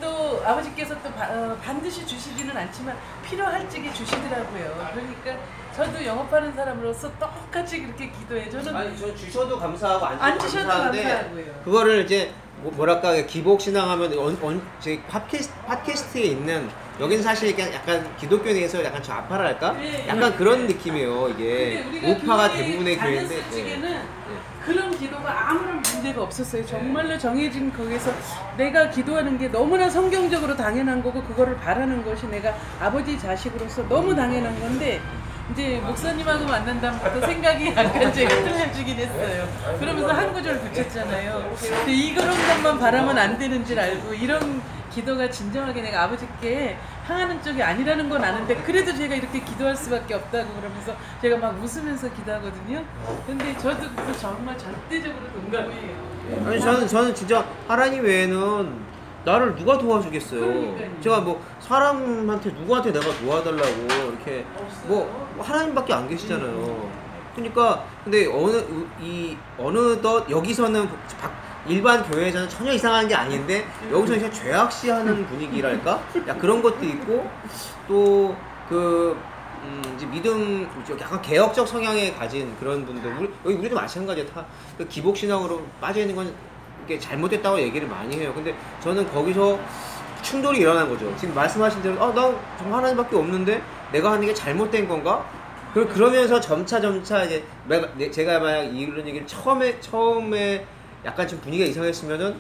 또 0.01 0.41
아버지께서 0.45 0.95
또 1.03 1.11
바- 1.13 1.25
어, 1.29 1.57
반드시 1.63 2.05
주시지는 2.05 2.55
않지만 2.55 2.95
필요할 3.25 3.69
적에 3.69 3.91
주시더라고요. 3.93 4.89
그러니까 4.93 5.43
저도 5.75 6.03
영업하는 6.05 6.53
사람으로서 6.53 7.11
똑같이 7.19 7.81
그렇게 7.83 8.09
기도해. 8.11 8.49
저는 8.49 8.75
아니 8.75 8.97
저 8.97 9.13
주셔도 9.15 9.59
감사하고 9.59 10.05
안, 10.05 10.19
안 10.19 10.39
주셔도 10.39 10.67
감사한데 10.67 11.03
감사하고요. 11.03 11.61
그거를 11.65 12.03
이제 12.03 12.31
뭐, 12.57 12.71
뭐랄까 12.73 13.13
기복 13.27 13.61
신앙하면 13.61 14.17
언, 14.17 14.37
언, 14.41 14.61
제 14.79 15.01
팟캐스트, 15.07 15.53
팟캐스트에 15.67 16.21
있는 16.23 16.69
여긴 16.99 17.21
사실 17.21 17.57
약간, 17.57 17.73
약간 17.73 18.17
기독교에 18.17 18.53
대해서 18.53 18.83
약간 18.83 19.01
좌파랄까? 19.03 19.73
네. 19.73 20.05
약간 20.07 20.35
그런 20.35 20.65
느낌이에요 20.67 21.29
이게 21.29 21.85
우파가 22.03 22.51
대부분의 22.51 22.97
교회인데 22.97 23.35
네. 23.35 23.51
적에는 23.51 24.17
그런 24.65 24.97
기도가 24.97 25.49
아무런 25.49 25.81
문제가 25.81 26.23
없었어요. 26.23 26.65
정말로 26.65 27.17
정해진 27.17 27.71
거기서 27.71 28.11
내가 28.57 28.89
기도하는 28.89 29.37
게 29.37 29.47
너무나 29.47 29.89
성경적으로 29.89 30.57
당연한 30.57 31.01
거고 31.01 31.23
그거를 31.23 31.55
바라는 31.57 32.03
것이 32.03 32.27
내가 32.27 32.53
아버지 32.79 33.17
자식으로서 33.17 33.87
너무 33.87 34.13
당연한 34.13 34.59
건데 34.59 34.99
이제 35.53 35.79
목사님하고 35.85 36.45
만난 36.45 36.81
다음부터 36.81 37.25
생각이 37.25 37.67
약간 37.67 38.11
제가 38.11 38.35
틀려지긴 38.43 38.97
했어요. 38.97 39.47
그러면서 39.79 40.11
한 40.11 40.33
구절 40.33 40.59
붙였잖아요. 40.59 41.55
근데 41.61 41.93
이런 41.93 42.27
것만 42.27 42.79
바라면 42.79 43.17
안 43.17 43.37
되는 43.37 43.65
줄 43.65 43.79
알고 43.79 44.13
이런 44.15 44.61
기도가 44.97 45.29
진정하게 45.29 45.81
내가 45.83 46.03
아버지께 46.05 46.75
향하는 47.05 47.41
쪽이 47.43 47.61
아니라는 47.61 48.09
건 48.09 48.23
아는데 48.23 48.55
그래도 48.63 48.91
제가 48.95 49.13
이렇게 49.13 49.39
기도할 49.41 49.75
수밖에 49.75 50.15
없다고 50.15 50.49
그러면서 50.55 50.95
제가 51.21 51.37
막 51.37 51.63
웃으면서 51.63 52.11
기도하거든요. 52.13 52.83
근데 53.27 53.55
저도 53.59 53.87
그거 53.95 54.11
정말 54.13 54.57
절대적으로 54.57 55.31
동감이에요. 55.33 56.17
아니 56.47 56.59
저는 56.59 56.87
저는 56.87 57.13
진짜 57.13 57.45
하나님 57.67 58.03
외에는 58.03 58.97
나를 59.23 59.55
누가 59.55 59.77
도와주겠어요. 59.77 60.39
그러니까요. 60.41 61.01
제가 61.01 61.19
뭐 61.19 61.43
사람한테 61.59 62.49
누구한테 62.53 62.91
내가 62.91 63.05
도와달라고 63.19 63.85
이렇게 64.09 64.45
뭐 64.85 65.29
하나님밖에 65.39 65.93
안 65.93 66.09
계시잖아요. 66.09 66.89
그러니까 67.35 67.85
근데 68.03 68.25
어느 68.25 68.63
이 68.99 69.37
어느덧 69.59 70.27
여기서는 70.27 70.89
박- 71.21 71.46
일반 71.67 72.03
교회에서는 72.03 72.49
전혀 72.49 72.71
이상한 72.73 73.07
게 73.07 73.15
아닌데 73.15 73.65
여기서 73.91 74.13
그냥 74.15 74.31
죄악시하는 74.31 75.25
분위기랄까? 75.27 76.01
야 76.27 76.35
그런 76.37 76.61
것도 76.61 76.83
있고 76.85 77.29
또그 77.87 79.17
음, 79.63 79.81
이제 79.95 80.05
믿음 80.05 80.67
약간 80.99 81.21
개혁적 81.21 81.67
성향에 81.67 82.13
가진 82.13 82.55
그런 82.59 82.85
분들 82.85 83.11
우리 83.17 83.29
여기 83.45 83.55
우리도 83.55 83.75
마찬가지야 83.75 84.25
다 84.27 84.45
그 84.77 84.87
기복 84.87 85.17
신앙으로 85.17 85.61
빠져 85.81 86.01
있는 86.01 86.15
건 86.15 86.31
이게 86.85 86.99
잘못됐다고 86.99 87.59
얘기를 87.59 87.87
많이 87.87 88.15
해요. 88.15 88.31
근데 88.33 88.55
저는 88.79 89.11
거기서 89.11 89.59
충돌이 90.21 90.59
일어난 90.59 90.87
거죠. 90.87 91.13
지금 91.17 91.33
말씀하신 91.35 91.81
대로 91.81 92.01
아, 92.01 92.13
나 92.13 92.33
정말 92.57 92.79
하나님밖에 92.79 93.15
없는데 93.15 93.61
내가 93.91 94.11
하는 94.11 94.27
게 94.27 94.33
잘못된 94.33 94.87
건가? 94.87 95.25
그 95.73 95.87
그러면서 95.87 96.39
점차 96.39 96.79
점차 96.79 97.23
이제 97.23 97.43
제가 98.11 98.39
만약 98.39 98.63
이런 98.63 99.05
얘기를 99.07 99.25
처음에 99.27 99.79
처음에 99.79 100.65
약간 101.07 101.25
좀 101.27 101.39
분위기가 101.39 101.67
이상했으면은 101.69 102.35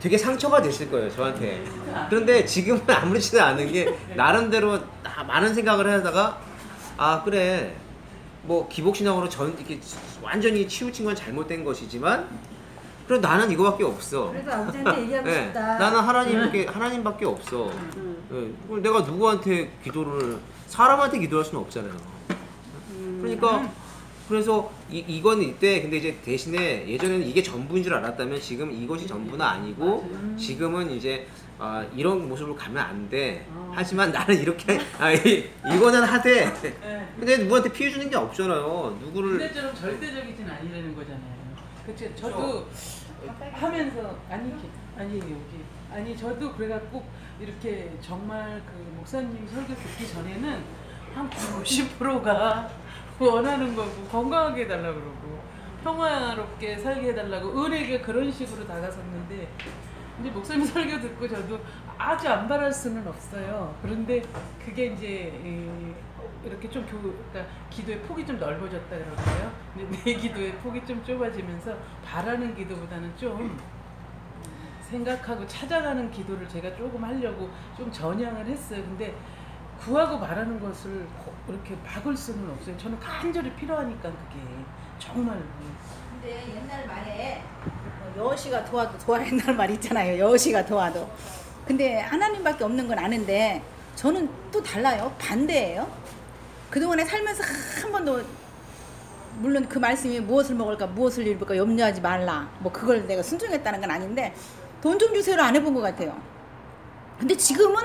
되게 0.00 0.16
상처가 0.16 0.62
됐을 0.62 0.90
거예요 0.90 1.10
저한테. 1.10 1.62
그런데 2.08 2.44
지금은 2.44 2.82
아무렇지도 2.88 3.42
않은 3.42 3.70
게 3.70 3.94
나름대로 4.16 4.78
나- 5.02 5.22
많은 5.24 5.52
생각을 5.54 5.86
하다가 5.92 6.38
아 6.96 7.22
그래 7.22 7.76
뭐 8.42 8.66
기복신앙으로 8.68 9.28
전 9.28 9.54
이렇게 9.58 9.78
완전히 10.22 10.66
치우친 10.66 11.04
건 11.04 11.14
잘못된 11.14 11.64
것이지만 11.64 12.26
그래 13.06 13.18
나는 13.20 13.50
이거밖에 13.50 13.84
없어. 13.84 14.30
그래서 14.30 14.50
아버지한테 14.52 15.00
얘기하고 15.02 15.26
네, 15.28 15.44
싶다. 15.46 15.78
나는 15.78 16.00
하나님밖에 16.00 16.66
하나님밖에 16.66 17.26
없어. 17.26 17.70
네, 18.30 18.50
그럼 18.68 18.82
내가 18.82 19.00
누구한테 19.00 19.70
기도를 19.84 20.38
사람한테 20.66 21.18
기도할 21.18 21.44
수는 21.44 21.60
없잖아요. 21.62 21.92
그러니까 23.20 23.68
그래서 24.28 24.70
이, 24.90 24.98
이건 25.08 25.42
이때 25.42 25.80
근데 25.80 25.96
이제 25.96 26.16
대신에 26.22 26.86
예전에는 26.86 27.26
이게 27.26 27.42
전부인 27.42 27.82
줄 27.82 27.94
알았다면 27.94 28.40
지금 28.40 28.70
이것이 28.70 29.06
전부는 29.06 29.44
아니고 29.44 30.36
지금은 30.38 30.90
이제 30.90 31.26
아, 31.58 31.84
이런 31.96 32.28
모습으로 32.28 32.54
가면 32.54 32.78
안 32.84 33.08
돼. 33.08 33.44
하지만 33.72 34.12
나는 34.12 34.38
이렇게 34.40 34.78
아, 34.98 35.10
이, 35.10 35.50
이거는 35.74 36.02
하되 36.02 36.52
네. 36.62 37.08
근데 37.18 37.38
누구한테 37.38 37.72
피해 37.72 37.90
주는 37.90 38.08
게 38.08 38.16
없잖아요. 38.16 38.98
누구를 39.02 39.38
근데처럼 39.38 39.74
절대적이진 39.74 40.48
아니라는 40.48 40.94
거잖아요. 40.94 41.38
그치? 41.84 42.12
저도 42.14 42.68
하면서 43.52 44.16
아니 44.28 44.48
이렇게 44.48 44.68
아니 44.96 45.18
여기 45.18 45.64
아니 45.90 46.16
저도 46.16 46.52
그래갖고 46.52 47.04
이렇게 47.40 47.90
정말 48.00 48.62
그 48.66 48.72
목사님 48.96 49.48
설교 49.48 49.74
듣기 49.74 50.06
전에는 50.12 50.62
한 51.14 51.30
90%가 51.30 52.70
원하는 53.26 53.74
거고 53.74 54.04
건강하게 54.10 54.62
해달라 54.62 54.92
그러고 54.92 55.40
평화롭게 55.82 56.78
살게 56.78 57.08
해달라고 57.08 57.64
은혜가 57.64 58.04
그런 58.04 58.30
식으로 58.30 58.66
다가섰는데 58.66 59.48
이제 60.20 60.30
목사님 60.30 60.64
설교 60.66 61.00
듣고 61.00 61.28
저도 61.28 61.58
아주 61.96 62.28
안 62.28 62.48
바랄 62.48 62.72
수는 62.72 63.06
없어요. 63.06 63.74
그런데 63.82 64.22
그게 64.64 64.86
이제 64.86 65.40
이, 65.44 65.94
이렇게 66.44 66.68
좀 66.70 66.86
교, 66.86 67.00
그러니까 67.00 67.52
기도의 67.70 68.00
폭이 68.02 68.24
좀 68.24 68.38
넓어졌다 68.38 68.88
그럴까요? 68.88 69.52
내 69.74 70.14
기도의 70.14 70.52
폭이 70.56 70.84
좀 70.86 71.02
좁아지면서 71.04 71.76
바라는 72.04 72.54
기도보다는 72.54 73.16
좀 73.16 73.58
생각하고 74.82 75.46
찾아가는 75.46 76.10
기도를 76.10 76.48
제가 76.48 76.74
조금 76.76 77.04
하려고 77.04 77.50
좀 77.76 77.90
전향을 77.90 78.46
했어요. 78.46 78.82
근데 78.82 79.14
구하고 79.78 80.18
바라는 80.18 80.58
것을 80.58 81.06
거- 81.48 81.52
이렇게 81.54 81.74
막을 81.84 82.16
수는 82.16 82.50
없어요. 82.50 82.76
저는 82.76 82.98
간절히 83.00 83.50
필요하니까 83.54 84.02
그게 84.02 84.40
정말 84.98 85.40
근데 86.12 86.44
옛날 86.54 86.86
말에 86.86 87.42
뭐 88.14 88.30
여시가 88.32 88.64
도와도 88.64 88.98
도와 88.98 89.24
옛날 89.26 89.54
말 89.54 89.70
있잖아요. 89.70 90.18
여시가 90.18 90.64
도와도. 90.64 91.08
근데 91.66 92.00
하나님밖에 92.00 92.64
없는 92.64 92.86
건 92.88 92.98
아는데 92.98 93.62
저는 93.94 94.28
또 94.52 94.62
달라요. 94.62 95.14
반대예요. 95.18 95.90
그동안에 96.70 97.04
살면서 97.04 97.42
한 97.82 97.92
번도 97.92 98.22
물론 99.38 99.68
그 99.68 99.78
말씀이 99.78 100.18
무엇을 100.20 100.56
먹을까 100.56 100.86
무엇을 100.88 101.26
입을까 101.26 101.56
염려하지 101.56 102.00
말라. 102.00 102.48
뭐 102.58 102.70
그걸 102.72 103.06
내가 103.06 103.22
순종했다는 103.22 103.80
건 103.80 103.90
아닌데 103.90 104.34
돈 104.82 104.98
좀 104.98 105.12
주세요를 105.14 105.42
안 105.42 105.54
해본 105.56 105.74
것 105.74 105.80
같아요. 105.80 106.16
근데 107.18 107.36
지금은 107.36 107.82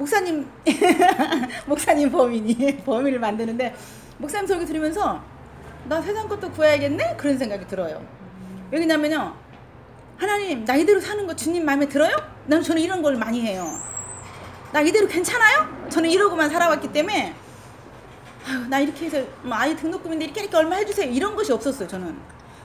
목사님 0.00 0.50
목사님 1.66 2.10
범인이 2.10 2.78
범인을 2.86 3.18
만드는데 3.18 3.74
목사님 4.16 4.46
설교 4.46 4.64
들으면서 4.64 5.22
나 5.84 6.00
세상 6.00 6.26
것도 6.26 6.50
구해야겠네 6.52 7.16
그런 7.18 7.36
생각이 7.36 7.66
들어요. 7.66 8.02
왜냐면요 8.70 9.34
하나님 10.16 10.64
나 10.64 10.74
이대로 10.74 11.00
사는 11.00 11.26
거 11.26 11.36
주님 11.36 11.66
마음에 11.66 11.86
들어요? 11.86 12.16
난 12.46 12.62
저는 12.62 12.80
이런 12.80 13.02
걸 13.02 13.16
많이 13.16 13.42
해요. 13.42 13.78
나 14.72 14.80
이대로 14.80 15.06
괜찮아요? 15.06 15.68
저는 15.90 16.08
이러고만 16.08 16.48
살아왔기 16.48 16.92
때문에 16.92 17.34
아유, 18.48 18.66
나 18.68 18.78
이렇게 18.80 19.04
해서 19.04 19.22
뭐 19.42 19.54
아이 19.54 19.76
등록금인데 19.76 20.24
이렇게 20.24 20.40
이렇게 20.40 20.56
얼마 20.56 20.76
해주세요 20.76 21.10
이런 21.10 21.36
것이 21.36 21.52
없었어요 21.52 21.86
저는. 21.86 22.16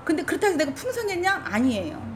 근데 0.06 0.24
그렇다고 0.24 0.56
내가 0.56 0.74
풍성했냐? 0.74 1.42
아니에요. 1.44 2.15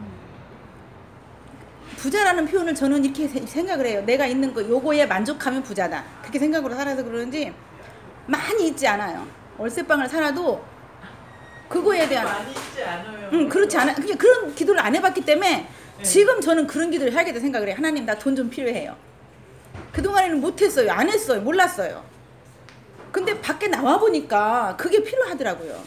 부자라는 2.04 2.46
표현을 2.46 2.74
저는 2.76 3.04
이렇게 3.04 3.28
세- 3.28 3.46
생각을 3.46 3.86
해요. 3.86 4.02
내가 4.06 4.26
있는 4.26 4.54
거 4.54 4.62
요거에 4.68 5.06
만족하면 5.06 5.62
부자다. 5.64 6.04
그렇게 6.22 6.40
생각으로 6.40 6.74
살아서 6.76 7.04
그러는지 7.04 7.54
많이 8.26 8.68
있지 8.70 8.88
않아요. 8.88 9.28
월세방을 9.58 10.08
살아도 10.08 10.64
그거에 11.68 12.08
대한 12.08 12.26
많이 12.26 12.52
있지 12.52 12.82
않아요. 12.84 13.30
응 13.34 13.50
그렇지 13.50 13.78
않아 13.78 13.94
그냥 13.96 14.18
그런 14.18 14.56
기도를 14.56 14.82
안 14.82 14.96
해봤기 14.96 15.22
때문에 15.22 15.68
지금 16.02 16.40
저는 16.40 16.66
그런 16.66 16.90
기도를 16.90 17.12
해야겠다 17.12 17.40
생각을 17.40 17.68
해요. 17.68 17.76
하나님 17.78 18.06
나 18.06 18.16
돈 18.16 18.36
좀 18.36 18.50
필요해요. 18.50 18.96
그 19.92 20.02
동안에는 20.02 20.40
못했어요. 20.40 20.90
안 20.92 21.10
했어요. 21.10 21.42
몰랐어요. 21.42 22.04
근데 23.12 23.40
밖에 23.42 23.68
나와 23.68 24.00
보니까 24.00 24.76
그게 24.78 25.04
필요하더라고요. 25.04 25.84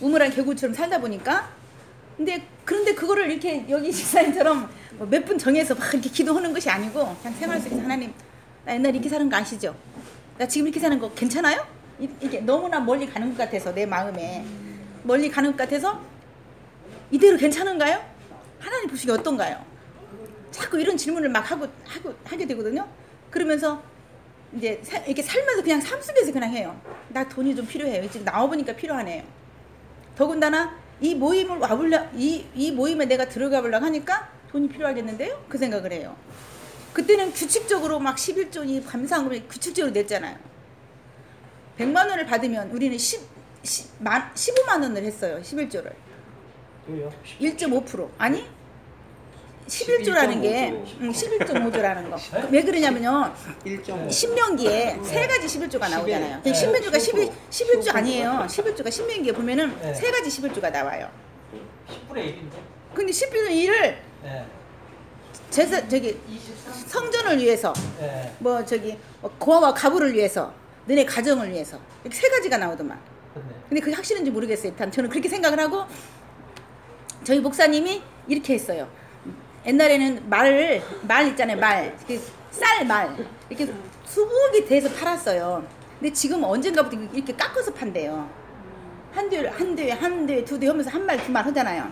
우물한 0.00 0.30
개구처럼 0.30 0.72
살다 0.74 0.98
보니까 1.00 1.48
근데 2.16 2.46
그런데 2.68 2.94
그거를 2.94 3.30
이렇게 3.30 3.64
여기 3.70 3.90
집사님처럼 3.90 4.68
뭐몇분 4.98 5.38
정해서 5.38 5.74
막 5.74 5.90
이렇게 5.94 6.10
기도하는 6.10 6.52
것이 6.52 6.68
아니고 6.68 7.16
그냥 7.22 7.38
생활 7.38 7.58
속에서 7.58 7.80
하나님 7.80 8.12
나 8.62 8.74
옛날 8.74 8.94
이렇게 8.94 9.08
사는 9.08 9.26
거 9.30 9.36
아시죠? 9.36 9.74
나 10.36 10.46
지금 10.46 10.66
이렇게 10.66 10.78
사는 10.78 10.98
거 10.98 11.10
괜찮아요? 11.14 11.66
이- 11.98 12.10
이게 12.20 12.40
너무나 12.40 12.78
멀리 12.78 13.06
가는 13.08 13.30
것 13.30 13.38
같아서 13.38 13.72
내 13.72 13.86
마음에 13.86 14.44
멀리 15.02 15.30
가는 15.30 15.50
것 15.52 15.56
같아서 15.56 15.98
이대로 17.10 17.38
괜찮은가요? 17.38 18.04
하나님 18.60 18.90
보시기 18.90 19.10
어떤가요? 19.12 19.64
자꾸 20.50 20.78
이런 20.78 20.94
질문을 20.94 21.30
막 21.30 21.50
하고 21.50 21.66
하고 21.86 22.14
하게 22.22 22.46
되거든요. 22.48 22.86
그러면서 23.30 23.82
이제 24.54 24.78
사- 24.82 24.98
이렇게 24.98 25.22
살면서 25.22 25.62
그냥 25.62 25.80
삶 25.80 26.02
속에서 26.02 26.32
그냥 26.32 26.50
해요. 26.50 26.78
나 27.08 27.26
돈이 27.26 27.56
좀 27.56 27.66
필요해요. 27.66 28.10
지금 28.10 28.26
나와 28.26 28.46
보니까 28.46 28.76
필요하네요. 28.76 29.22
더군다나 30.18 30.76
이 31.00 31.14
모임을 31.14 31.58
와보려 31.58 32.08
이, 32.14 32.44
이 32.54 32.72
모임에 32.72 33.06
내가 33.06 33.28
들어가 33.28 33.60
보려고 33.60 33.84
하니까 33.86 34.28
돈이 34.50 34.68
필요하겠는데요? 34.68 35.44
그 35.48 35.58
생각을 35.58 35.92
해요. 35.92 36.16
그때는 36.92 37.32
규칙적으로 37.32 38.00
막 38.00 38.16
11조니 38.16 38.84
감사한금을 38.86 39.46
규칙적으로 39.48 39.92
냈잖아요. 39.92 40.36
100만 41.78 42.08
원을 42.08 42.26
받으면 42.26 42.70
우리는 42.70 42.98
10, 42.98 43.20
10, 43.62 44.02
만, 44.02 44.32
15만 44.34 44.82
원을 44.82 45.04
했어요. 45.04 45.40
11조를. 45.40 45.94
왜요? 46.88 47.12
1.5% 47.40 48.08
아니 48.18 48.44
11조라는 49.68 50.42
게 50.42 50.70
11.5조. 50.72 51.00
응, 51.00 51.12
11.5조라는 51.12 52.10
거. 52.10 52.16
왜 52.50 52.62
그러냐면요. 52.62 53.34
1.5 53.64 54.10
신명기에 54.10 54.98
세 55.04 55.26
가지 55.26 55.46
11조가 55.46 55.90
나오잖아요. 55.90 56.40
그 56.42 56.54
신명기가 56.54 56.98
11, 56.98 57.28
11조 57.50 57.94
아니에요. 57.94 58.46
11조가 58.48 58.90
신명기에 58.90 59.32
보면은 59.32 59.78
네. 59.80 59.94
세 59.94 60.10
가지 60.10 60.30
11조가 60.30 60.72
나와요. 60.72 61.10
10분의 61.88 62.16
1인데. 62.16 62.52
근데 62.94 63.12
11조 63.12 63.48
1을 63.48 63.96
예. 64.24 64.44
제사 65.50 65.86
저기 65.86 66.18
성전을 66.86 67.38
위해서 67.38 67.72
예. 68.00 68.32
뭐 68.38 68.64
저기 68.64 68.98
뭐 69.20 69.30
고아와 69.38 69.74
가부를 69.74 70.14
위해서 70.14 70.52
너네 70.86 71.04
가정을 71.04 71.50
위해서 71.50 71.78
이렇게 72.02 72.16
세 72.18 72.28
가지가 72.28 72.56
나오더만. 72.56 72.98
근데 73.68 73.80
그게 73.80 73.94
확실한지 73.94 74.30
모르겠어요. 74.30 74.70
일단 74.70 74.90
저는 74.90 75.10
그렇게 75.10 75.28
생각을 75.28 75.60
하고 75.60 75.84
저희 77.22 77.38
목사님이 77.40 78.02
이렇게 78.26 78.54
했어요. 78.54 78.88
옛날에는 79.66 80.28
말을 80.28 80.82
말 81.02 81.26
있잖아요. 81.28 81.56
말. 81.58 81.96
쌀 82.50 82.86
말. 82.86 83.14
이렇게 83.48 83.72
수북이 84.04 84.64
돼서 84.66 84.88
팔았어요. 84.94 85.64
근데 85.98 86.12
지금 86.12 86.42
언젠가부터 86.44 86.96
이렇게 87.12 87.34
깎아서 87.34 87.72
판대요. 87.74 88.28
한 89.12 89.28
대, 89.28 89.46
한 89.46 89.74
대, 89.74 89.90
한 89.90 90.26
대, 90.26 90.44
두 90.44 90.58
대 90.58 90.66
하면서 90.68 90.90
한 90.90 91.04
말, 91.04 91.16
두 91.22 91.32
말 91.32 91.44
하잖아요. 91.46 91.90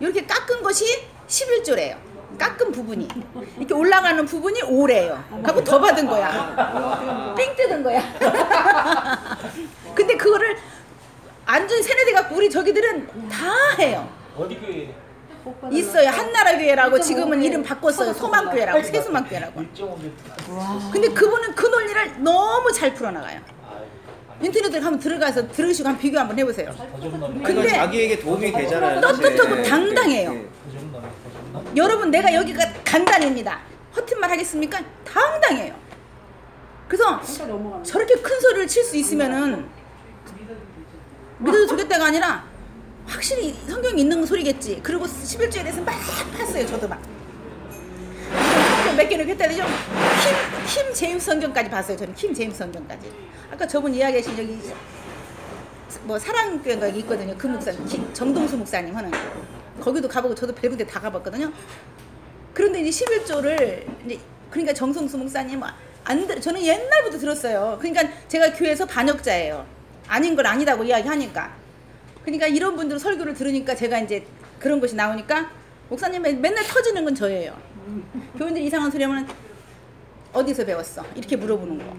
이렇게 0.00 0.24
깎은 0.26 0.62
것이 0.62 0.84
11조래요. 1.26 1.96
깎은 2.38 2.72
부분이 2.72 3.08
이렇게 3.58 3.74
올라가는 3.74 4.24
부분이 4.24 4.60
5래요. 4.62 5.42
갖고 5.42 5.62
더 5.62 5.78
받은 5.80 6.06
거야. 6.06 7.34
삥 7.36 7.56
뜯은 7.56 7.82
거야. 7.82 8.02
근데 9.94 10.16
그거를 10.16 10.56
완전 11.46 11.82
세뇌돼 11.82 12.12
갖고 12.12 12.36
우리 12.36 12.48
저기들은 12.48 13.28
다 13.28 13.52
해요. 13.78 14.08
어디 14.36 14.58
교회? 14.58 14.94
있어요. 15.70 16.08
한나라 16.10 16.56
교회라고 16.56 17.00
지금은 17.00 17.42
이름 17.42 17.62
바꿨어요. 17.62 18.12
소망 18.12 18.50
교회라고 18.50 18.82
세수망 18.82 19.24
교회라고. 19.28 19.60
1.5m. 19.60 20.92
근데 20.92 21.08
그분은 21.08 21.54
그 21.54 21.66
논리를 21.66 22.22
너무 22.22 22.70
잘 22.72 22.94
풀어나가요. 22.94 23.40
인터넷에 24.40 24.78
한번 24.78 24.98
들어가서 24.98 25.48
들으시고 25.52 25.88
한번 25.88 26.00
비교 26.02 26.18
한번 26.18 26.36
해보세요. 26.38 26.74
그 27.00 27.54
근데 27.54 27.68
자기에게 27.68 28.18
도움이 28.18 28.50
되잖아요. 28.52 29.00
떳떳하고. 29.00 29.62
당당해요. 29.62 30.32
네. 30.32 30.48
그 30.66 30.78
정도면 30.78 31.10
그 31.24 31.32
정도. 31.54 31.76
여러분 31.76 32.10
내가 32.10 32.34
여기가 32.34 32.64
간단입니다. 32.84 33.60
허튼 33.94 34.18
말 34.18 34.30
하겠습니까? 34.30 34.80
당당해요. 35.04 35.74
그래서 36.88 37.20
저렇게 37.84 38.14
큰 38.16 38.40
소리를 38.40 38.66
칠 38.66 38.82
수 38.84 38.96
있으면은 38.96 39.66
믿어도 41.38 41.66
좋겠다가 41.68 42.06
아니라 42.06 42.44
확실히 43.06 43.54
성경이 43.68 44.00
있는 44.02 44.24
소리겠지. 44.24 44.80
그리고 44.82 45.04
11조에 45.06 45.62
대해서 45.62 45.80
막 45.82 45.94
팠어요. 46.38 46.66
저도 46.68 46.88
막. 46.88 47.00
성경 48.76 48.96
몇 48.96 49.08
개는 49.08 49.28
했다 49.28 49.48
되죠? 49.48 49.64
킴, 49.64 50.84
킴 50.84 50.94
제임스 50.94 51.26
성경까지 51.26 51.70
봤어요. 51.70 51.96
저는 51.96 52.14
킴 52.14 52.32
제임스 52.34 52.58
성경까지. 52.58 53.12
아까 53.50 53.66
저분 53.66 53.94
이야기하신 53.94 54.38
여기 54.38 54.58
뭐 56.04 56.18
사랑교회가 56.18 56.86
있거든요. 56.88 57.34
그 57.36 57.46
목사님, 57.46 57.84
기- 57.86 58.02
정동수 58.14 58.56
목사님 58.56 58.96
하는 58.96 59.10
거기도 59.80 60.08
가보고 60.08 60.34
저도 60.34 60.54
별 60.54 60.70
군데 60.70 60.86
다 60.86 61.00
가봤거든요. 61.00 61.52
그런데 62.54 62.80
이제 62.80 63.04
11조를 63.04 63.84
이제 64.06 64.18
그러니까 64.50 64.72
정성수 64.74 65.18
목사님 65.18 65.60
뭐안 65.60 66.26
들, 66.26 66.40
저는 66.40 66.62
옛날부터 66.62 67.18
들었어요. 67.18 67.78
그러니까 67.80 68.08
제가 68.28 68.52
교회에서 68.52 68.86
반역자예요. 68.86 69.66
아닌 70.08 70.34
걸 70.34 70.46
아니다고 70.46 70.84
이야기하니까. 70.84 71.61
그러니까 72.24 72.46
이런 72.46 72.76
분들 72.76 72.98
설교를 72.98 73.34
들으니까 73.34 73.74
제가 73.74 73.98
이제 74.00 74.24
그런 74.58 74.80
것이 74.80 74.94
나오니까 74.94 75.50
목사님 75.88 76.22
맨- 76.22 76.40
맨날 76.40 76.64
터지는 76.64 77.04
건 77.04 77.14
저예요. 77.14 77.56
교인들이 78.38 78.66
이상한 78.66 78.90
소리 78.90 79.02
하면 79.04 79.28
어디서 80.32 80.64
배웠어? 80.64 81.04
이렇게 81.14 81.36
물어보는 81.36 81.78
거. 81.78 81.96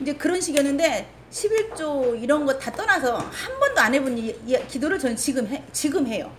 이제 0.00 0.14
그런 0.14 0.40
식이었는데 0.40 1.08
11조 1.30 2.22
이런 2.22 2.46
거 2.46 2.56
다 2.58 2.70
떠나서 2.70 3.16
한 3.16 3.58
번도 3.58 3.80
안 3.80 3.92
해본 3.94 4.16
이, 4.18 4.34
이 4.46 4.56
기도를 4.68 4.98
저는 4.98 5.16
지금 5.16 5.46
해, 5.48 5.62
지금 5.72 6.06
해요. 6.06 6.30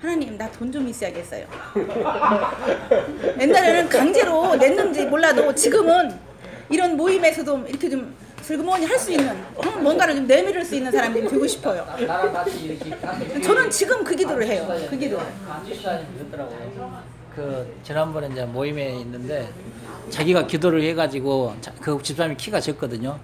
하나님 0.00 0.36
나 0.36 0.50
돈 0.52 0.70
좀 0.70 0.86
있어야겠어요. 0.86 1.46
옛날에는 3.40 3.88
강제로 3.88 4.54
냈는지 4.56 5.06
몰라도 5.06 5.54
지금은 5.54 6.14
이런 6.68 6.96
모임에서도 6.96 7.66
이렇게 7.68 7.88
좀 7.88 8.14
슬그머니 8.44 8.84
할 8.84 8.98
수 8.98 9.10
있는 9.10 9.28
응? 9.64 9.82
뭔가를 9.82 10.16
좀 10.16 10.26
내밀을 10.26 10.62
수 10.64 10.76
있는 10.76 10.92
사람이 10.92 11.26
되고 11.28 11.46
싶어요. 11.46 11.86
나랑 12.06 12.30
같이 12.32 12.64
이렇게 12.66 12.92
하는 12.94 13.40
저는 13.42 13.70
지금 13.70 14.04
그 14.04 14.14
기도를 14.14 14.46
해요. 14.46 14.68
그 14.90 14.98
기도. 14.98 15.18
안지사님. 15.48 16.06
그 17.34 17.74
지난번에 17.82 18.28
이제 18.30 18.44
모임에 18.44 19.00
있는데 19.00 19.48
자기가 20.10 20.46
기도를 20.46 20.82
해가지고 20.82 21.54
자- 21.62 21.72
그 21.80 21.98
집사람이 22.02 22.36
키가 22.36 22.60
적거든요. 22.60 23.18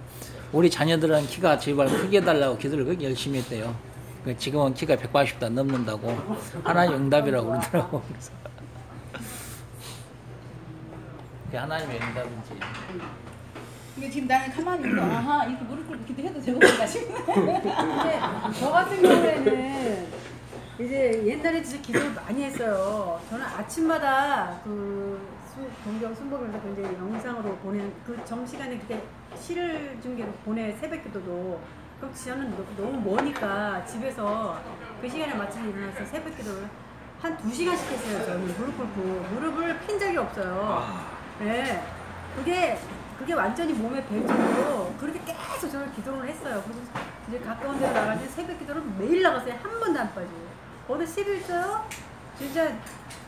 우리 0.51 0.69
자녀들은 0.71 1.27
키가 1.27 1.59
제발 1.59 1.87
크게 1.87 2.17
해달라고 2.17 2.57
기도를 2.57 2.83
그렇게 2.85 3.05
열심히 3.05 3.39
했대요. 3.39 3.73
그 4.25 4.35
지금은 4.37 4.73
키가 4.73 4.95
180도 4.95 5.43
안 5.45 5.55
넘는다고 5.55 6.09
하나님 6.63 6.95
응답이라고 6.95 7.47
그러더라고. 7.47 8.01
그래서 8.09 8.31
그게 11.45 11.57
하나님의 11.57 11.99
응답인지. 12.01 12.51
이게 13.97 14.09
지금 14.09 14.27
나는 14.27 14.49
가만히 14.51 14.87
있어. 14.89 15.01
아하 15.03 15.45
이렇게 15.45 15.63
무릎 15.65 15.87
꿇고 15.87 16.05
기도해도 16.05 16.41
되겠구나 16.41 16.87
싶네. 16.87 17.25
근데 17.25 18.19
저 18.59 18.71
같은 18.71 19.01
경우에는 19.01 20.07
이제 20.79 21.23
옛날에 21.27 21.61
진짜 21.61 21.81
기도를 21.81 22.13
많이 22.13 22.43
했어요. 22.43 23.19
저는 23.29 23.45
아침마다 23.45 24.59
그 24.63 25.19
수- 25.53 25.67
동경 25.83 26.15
순복에서 26.15 26.57
이제 26.73 26.83
영상으로 26.83 27.55
보낸 27.57 27.93
그 28.05 28.17
정시간에 28.25 28.77
그때 28.79 29.01
시를 29.39 29.97
중계로 30.01 30.31
보내 30.45 30.71
새벽 30.73 31.03
기도도 31.03 31.59
그럼 31.99 32.13
저는 32.15 32.51
너- 32.51 32.83
너무 32.85 33.11
머니까 33.11 33.83
집에서 33.85 34.57
그 35.01 35.09
시간에 35.09 35.33
맞춰서 35.35 35.67
일어나서 35.67 36.05
새벽 36.05 36.35
기도를 36.37 36.67
한 37.21 37.37
두 37.37 37.53
시간씩 37.53 37.91
했어요. 37.91 38.25
저는 38.25 38.47
무릎 38.57 38.77
꿇고 38.77 39.01
무릎을 39.35 39.79
핀 39.81 39.99
적이 39.99 40.17
없어요. 40.17 40.87
네. 41.39 41.83
그게 42.35 42.79
그게 43.21 43.33
완전히 43.33 43.71
몸에 43.73 44.03
배 44.07 44.25
정도로 44.25 44.95
그렇게 44.99 45.19
계속 45.23 45.69
저를 45.69 45.91
기도를 45.93 46.27
했어요. 46.27 46.63
그리고 46.65 46.81
이제 47.27 47.37
가까운 47.39 47.77
데로 47.77 47.93
나가서 47.93 48.25
새벽 48.29 48.57
기도를 48.57 48.81
매일 48.97 49.21
나갔어요. 49.21 49.53
한 49.61 49.79
번도 49.79 49.99
안 49.99 50.07
빠지고. 50.15 50.47
어느 50.89 51.03
11조요? 51.03 51.83
진짜 52.35 52.67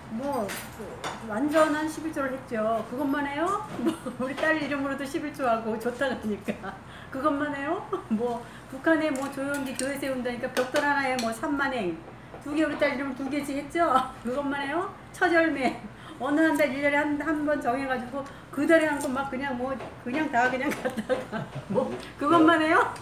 뭐 0.10 0.48
그, 0.80 1.30
완전한 1.30 1.88
11조를 1.88 2.34
했죠. 2.34 2.84
그것만 2.90 3.28
해요? 3.28 3.68
뭐 3.78 3.94
우리 4.22 4.36
딸 4.36 4.60
이름으로도 4.64 5.04
11조 5.04 5.44
하고 5.44 5.78
좋다 5.78 6.18
그러니까 6.22 6.74
그것만 7.12 7.56
해요? 7.56 7.88
뭐 8.10 8.44
북한에 8.72 9.12
뭐 9.12 9.32
조용히 9.32 9.76
교회 9.76 9.96
세운다니까 10.00 10.52
벽돌 10.54 10.84
하나에 10.84 11.16
뭐 11.22 11.30
3만행 11.32 11.96
두 12.44 12.56
개 12.56 12.64
우리 12.64 12.80
딸 12.80 12.96
이름 12.96 13.14
두 13.16 13.30
개씩 13.30 13.56
했죠? 13.58 13.94
그것만 14.24 14.68
해요? 14.68 14.92
처절매 15.14 15.80
어느 16.24 16.40
한 16.40 16.56
달, 16.58 16.70
1년에 16.70 16.92
한, 16.94 17.22
한 17.22 17.46
번 17.46 17.60
정해가지고 17.62 18.24
그 18.52 18.66
달에 18.66 18.86
한 18.88 19.00
건 19.00 19.14
막 19.14 19.30
그냥 19.30 19.58
뭐, 19.58 19.76
그냥 20.04 20.32
다 20.32 20.50
그냥 20.50 20.70
갔다가 20.84 21.46
뭐, 21.68 21.94
그것만 22.18 22.62
해요? 22.62 22.94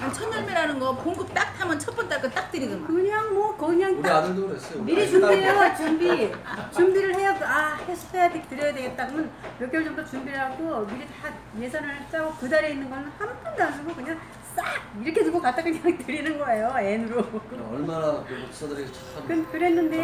아니, 0.00 0.12
첫 0.12 0.32
열매라는 0.32 0.78
거 0.78 0.94
봉급 0.96 1.32
딱 1.34 1.54
타면 1.58 1.78
첫 1.78 1.94
번 1.94 2.08
딸거 2.08 2.28
딱 2.30 2.50
드리더만. 2.50 2.86
그냥 2.86 3.34
뭐, 3.34 3.56
그냥 3.56 3.92
우리 3.92 4.02
딱 4.02 4.16
아들도 4.16 4.48
그랬어요. 4.48 4.82
미리 4.82 5.08
준비해요, 5.08 5.74
준비. 5.76 6.32
준비를 6.72 7.14
해야, 7.16 7.30
아, 7.42 7.78
해야 8.14 8.30
돼, 8.30 8.42
드려야 8.48 8.72
되겠다. 8.72 9.06
그러면 9.06 9.30
몇 9.58 9.70
개월 9.70 9.84
전부터 9.84 10.08
준비를 10.08 10.40
하고 10.40 10.86
미리 10.86 11.06
다 11.06 11.28
예산을 11.60 11.94
짜고 12.10 12.32
그 12.40 12.48
달에 12.48 12.70
있는 12.70 12.88
거는 12.90 13.04
한 13.18 13.28
푼도 13.42 13.62
안 13.62 13.72
쓰고 13.72 13.94
그냥 13.94 14.18
싹 14.54 14.64
이렇게 15.02 15.24
두고 15.24 15.40
갖다 15.40 15.62
그냥 15.62 15.82
드리는 15.98 16.38
거예요, 16.38 16.72
N으로. 16.78 17.24
얼마나 17.70 18.24
그 18.24 18.34
목사들이 18.34 18.86
참 18.92 19.26
그, 19.26 19.50
그랬는데, 19.50 19.96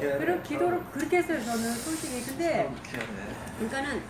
감사를 0.00 0.18
그런. 0.18 0.42
기도를 0.42 0.80
그렇게 0.92 1.18
했어요, 1.18 1.42
저는 1.44 1.72
솔직히. 1.74 2.24
근데. 2.24 2.70
그러니까는 3.58 4.02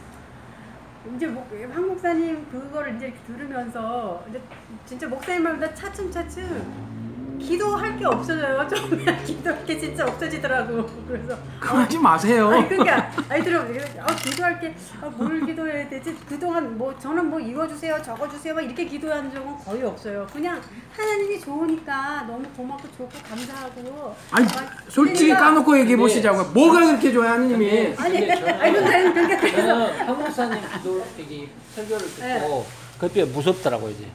이제 1.16 1.26
목, 1.26 1.48
황 1.72 1.86
목사님 1.88 2.46
그거를 2.50 2.96
이제 2.96 3.06
이렇게 3.06 3.20
들으면서 3.26 4.24
이제 4.28 4.40
진짜 4.84 5.08
목사님 5.08 5.42
말보다 5.42 5.72
차츰차츰 5.74 6.97
기도할 7.38 7.98
게 7.98 8.04
없어져요. 8.04 8.66
정말 8.68 9.24
기도할 9.24 9.64
게 9.64 9.78
진짜 9.78 10.04
없어지더라고. 10.04 10.86
그래서 11.06 11.36
그러지 11.60 11.98
마세요. 11.98 12.48
아니 12.50 12.68
그러니까 12.68 13.10
아니 13.28 13.44
들어 13.44 13.60
아 13.60 14.06
기도할 14.16 14.60
게뭘 14.60 15.46
기도해야 15.46 15.88
되지 15.88 16.14
그동안 16.28 16.76
뭐 16.76 16.96
저는 16.98 17.30
뭐 17.30 17.40
이어주세요 17.40 18.02
적어주세요 18.02 18.54
막 18.54 18.62
이렇게 18.62 18.84
기도한 18.84 19.32
적은 19.32 19.56
거의 19.58 19.82
없어요 19.82 20.26
그냥 20.32 20.60
하나님이 20.96 21.40
좋으니까 21.40 22.24
너무 22.26 22.44
고맙고 22.56 22.88
좋고 22.96 23.10
감사하고 23.28 24.16
아니 24.30 24.44
막 24.46 24.70
솔직히 24.88 25.28
그러니까 25.30 25.44
까놓고 25.46 25.78
얘기해 25.80 25.96
보시자고 25.96 26.40
요. 26.40 26.50
뭐가 26.54 26.86
그렇게 26.86 27.12
좋아요, 27.12 27.30
하느님이? 27.30 27.94
아니 27.96 28.30
아니 28.30 28.72
근데 28.72 29.12
그러니까 29.12 29.40
그래서 29.40 29.86
한국사님 29.92 30.60
기도 30.72 31.04
여기 31.18 31.50
설교를 31.74 32.06
듣고 32.06 32.66
그때 32.98 33.24
무섭더라고 33.24 33.88
이제 33.90 34.06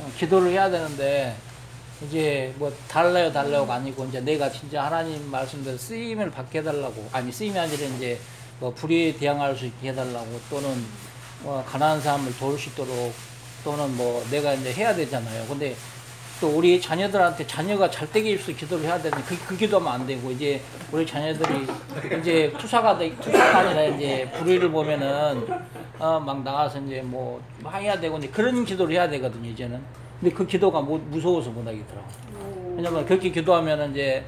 어, 0.00 0.10
기도를 0.16 0.50
해야 0.50 0.70
되는데 0.70 1.36
이제 2.06 2.52
뭐 2.56 2.72
달라요 2.88 3.32
달라요가 3.32 3.74
아니고 3.74 4.04
이제 4.06 4.20
내가 4.20 4.50
진짜 4.50 4.84
하나님 4.84 5.30
말씀대로 5.30 5.76
쓰임을 5.76 6.30
받게 6.30 6.58
해달라고 6.60 7.08
아니 7.12 7.30
쓰임이 7.32 7.58
아니라 7.58 7.86
이제 7.96 8.18
뭐 8.60 8.72
불의에 8.72 9.16
대항할 9.16 9.56
수 9.56 9.66
있게 9.66 9.88
해달라고 9.90 10.40
또는 10.50 10.84
뭐 11.42 11.64
가난한 11.64 12.00
사람을 12.00 12.36
도울 12.38 12.58
수 12.58 12.70
있도록 12.70 13.12
또는 13.64 13.96
뭐 13.96 14.24
내가 14.30 14.54
이제 14.54 14.72
해야 14.72 14.94
되잖아요. 14.94 15.46
근데 15.46 15.74
또 16.40 16.48
우리 16.48 16.80
자녀들한테 16.80 17.46
자녀가 17.46 17.88
잘 17.88 18.10
되게 18.10 18.32
입수 18.32 18.54
기도를 18.54 18.84
해야 18.84 19.00
되는데 19.00 19.22
그, 19.24 19.38
그 19.46 19.56
기도하면 19.56 19.92
안 19.92 20.06
되고 20.06 20.28
이제 20.32 20.60
우리 20.90 21.06
자녀들이 21.06 21.66
이제 22.20 22.52
투사가 22.58 22.98
돼 22.98 23.14
투사가 23.20 23.58
아니라 23.60 23.84
이제 23.84 24.28
불의를 24.32 24.70
보면은 24.72 25.46
어 26.00 26.18
막 26.18 26.42
나가서 26.42 26.80
이제 26.80 27.00
뭐 27.00 27.40
해야 27.72 27.98
되고 28.00 28.18
이제 28.18 28.26
그런 28.26 28.64
기도를 28.64 28.94
해야 28.96 29.08
되거든요 29.08 29.50
이제는 29.50 29.80
근데 30.22 30.32
그 30.36 30.46
기도가 30.46 30.80
무, 30.80 30.98
무서워서 31.10 31.50
못 31.50 31.66
하겠더라고 31.66 32.74
왜냐면 32.76 33.04
그렇게 33.04 33.28
기도하면은 33.32 33.90
이제 33.90 34.24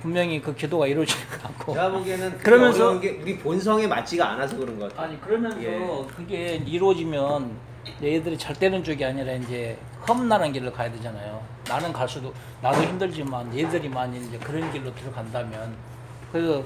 분명히 0.00 0.40
그 0.40 0.54
기도가 0.54 0.86
이루어지지 0.86 1.18
않고 1.42 1.72
제가 1.74 1.90
보기에는 1.90 2.38
그러면서- 2.38 3.00
게 3.00 3.18
우리 3.20 3.36
본성에 3.36 3.84
맞지가 3.88 4.30
않아서 4.30 4.56
그런 4.56 4.78
것 4.78 4.88
같아요. 4.94 5.08
아니 5.08 5.20
그러면서 5.20 5.60
예. 5.60 6.06
그게 6.16 6.62
이루어지면 6.64 7.50
얘들이 8.00 8.38
잘 8.38 8.54
되는 8.54 8.84
쪽이 8.84 9.04
아니라 9.04 9.32
이제 9.32 9.76
험난한 10.08 10.52
길을 10.52 10.72
가야 10.72 10.88
되잖아요. 10.92 11.42
나는 11.68 11.92
갈 11.92 12.08
수도 12.08 12.32
나도 12.62 12.80
힘들지만 12.80 13.52
얘들이 13.58 13.88
많이 13.88 14.18
이제 14.24 14.38
그런 14.38 14.70
길로 14.72 14.94
들어간다면 14.94 15.74
그래서 16.30 16.62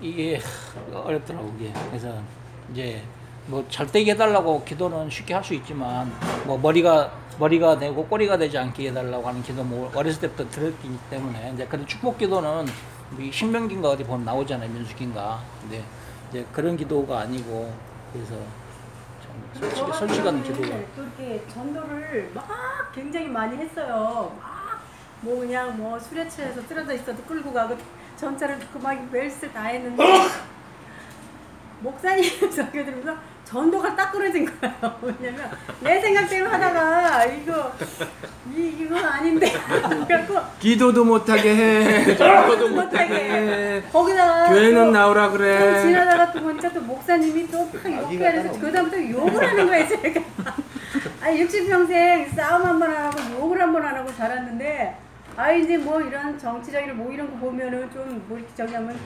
이게 0.00 0.40
어렵더라고 0.94 1.54
이게. 1.58 1.70
그래서 1.90 2.10
이제 2.72 3.02
뭐 3.48 3.62
잘 3.68 3.86
되게 3.86 4.12
해달라고 4.12 4.64
기도는 4.64 5.10
쉽게 5.10 5.34
할 5.34 5.44
수 5.44 5.52
있지만 5.52 6.10
뭐 6.46 6.56
머리가 6.56 7.12
머리가 7.38 7.78
되고 7.78 8.06
꼬리가 8.06 8.38
되지 8.38 8.56
않게 8.58 8.88
해달라고 8.88 9.28
하는 9.28 9.42
기도 9.42 9.62
뭐 9.62 9.90
어렸을 9.94 10.20
때부터 10.22 10.48
들었기 10.50 10.98
때문에 11.10 11.52
이제 11.54 11.66
그런 11.66 11.86
축복 11.86 12.18
기도는 12.18 12.66
우리 13.14 13.30
신명기인가 13.30 13.90
어디 13.90 14.04
보면 14.04 14.24
나오잖아요 14.24 14.68
민수기인가. 14.70 15.40
근데 15.60 15.82
이제 16.30 16.44
그런 16.52 16.76
기도가 16.76 17.20
아니고 17.20 17.72
그래서 18.12 18.34
참 19.22 19.60
솔직히 19.60 19.92
솔직한 19.92 20.42
기도가. 20.42 20.68
그렇게 20.94 21.44
전도를 21.48 22.30
막 22.34 22.92
굉장히 22.94 23.28
많이 23.28 23.56
했어요. 23.56 24.36
막 24.40 24.66
뭐 25.20 25.40
그냥 25.40 25.76
뭐 25.76 25.98
취해서 25.98 26.60
쓰러져 26.62 26.92
있어도 26.94 27.22
끌고 27.24 27.52
가고 27.52 27.76
전차를 28.16 28.58
듣고 28.58 28.78
막 28.78 28.94
멜스 29.10 29.50
다 29.52 29.64
했는데 29.64 30.02
목사님 31.80 32.24
설교 32.50 32.84
들으면서 32.84 33.16
전도가 33.46 33.94
딱 33.94 34.10
끊어진 34.10 34.44
거예요. 34.44 34.74
왜냐면 35.02 35.50
내 35.80 36.00
생각대로 36.00 36.48
하다가 36.48 37.24
이거 37.26 37.72
이 38.54 38.74
이거 38.80 38.98
아닌데 38.98 39.52
그래갖고 40.06 40.40
기도도 40.58 41.04
못하게 41.04 41.54
해. 41.54 42.04
못하게 42.68 43.82
거기다가 43.92 44.48
교회는 44.48 44.84
또 44.86 44.90
나오라 44.90 45.28
좀 45.28 45.36
그래. 45.38 45.80
지나다가 45.80 46.32
또 46.32 46.40
보니까 46.42 46.68
또 46.72 46.80
목사님이 46.80 47.48
또막 47.50 48.12
욕해서 48.12 48.58
그 48.60 48.72
다음부터 48.72 49.10
욕을 49.10 49.48
하는 49.48 49.66
거예요 49.68 49.88
제가 49.88 50.20
아니 51.20 51.44
60평생 51.46 52.34
싸움 52.34 52.64
한 52.64 52.78
번 52.80 52.90
안 52.90 53.06
하고 53.06 53.18
욕을 53.40 53.60
한 53.60 53.72
번 53.72 53.84
안 53.84 53.94
하고 53.96 54.12
자랐는데 54.16 54.96
아 55.36 55.52
이제 55.52 55.76
뭐 55.76 56.00
이런 56.00 56.38
정치적인 56.38 56.96
뭐 56.96 57.12
이런 57.12 57.30
거 57.30 57.36
보면은 57.38 57.90
좀 57.92 58.06
뭐 58.26 58.38
이렇게 58.38 58.52
저기 58.56 58.74
하면 58.74 58.98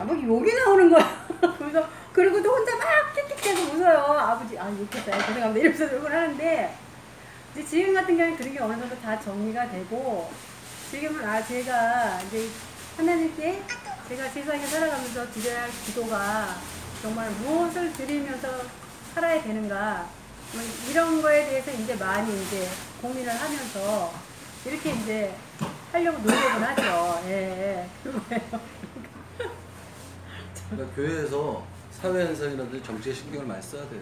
아뭐 0.00 0.20
욕이 0.22 0.52
나오는 0.54 0.90
거야. 0.90 1.26
그래서 1.58 1.88
그리고 2.12 2.42
또 2.42 2.50
혼자 2.50 2.76
막 2.76 2.86
킥킥대서 3.14 3.72
웃어요. 3.74 3.98
아버지 3.98 4.58
아 4.58 4.68
욕했다 4.68 5.16
고생합니다. 5.26 5.58
이러면서 5.60 5.94
욕을 5.96 6.12
하는데 6.12 6.74
이제 7.52 7.64
지금 7.64 7.94
같은 7.94 8.16
경우는 8.16 8.36
그런 8.36 8.52
게 8.52 8.60
어느 8.60 8.78
정도 8.80 8.96
다 9.00 9.18
정리가 9.20 9.70
되고 9.70 10.30
지금은 10.90 11.24
아 11.24 11.42
제가 11.44 12.20
이제 12.26 12.48
하나님께 12.96 13.62
제가 14.08 14.28
세상에 14.28 14.66
살아가면서 14.66 15.30
드려야 15.30 15.62
할 15.62 15.70
기도가 15.84 16.48
정말 17.02 17.30
무엇을 17.30 17.92
드리면서 17.92 18.48
살아야 19.14 19.42
되는가 19.42 20.06
뭐 20.52 20.62
이런 20.90 21.22
거에 21.22 21.46
대해서 21.46 21.70
이제 21.72 21.94
많이 21.94 22.42
이제 22.42 22.68
고민을 23.02 23.28
하면서 23.32 24.12
이렇게 24.64 24.90
이제 24.90 25.34
하려고 25.92 26.18
노력을 26.18 26.62
하죠. 26.62 27.20
예, 27.26 27.32
예. 27.32 27.88
그거예요. 28.02 28.60
그러니까 30.70 30.96
교회에서 30.96 31.64
사회 31.92 32.24
현상이라든지 32.24 32.82
정치에 32.84 33.12
신경을 33.14 33.46
많이 33.46 33.62
써야 33.62 33.88
돼요. 33.88 34.00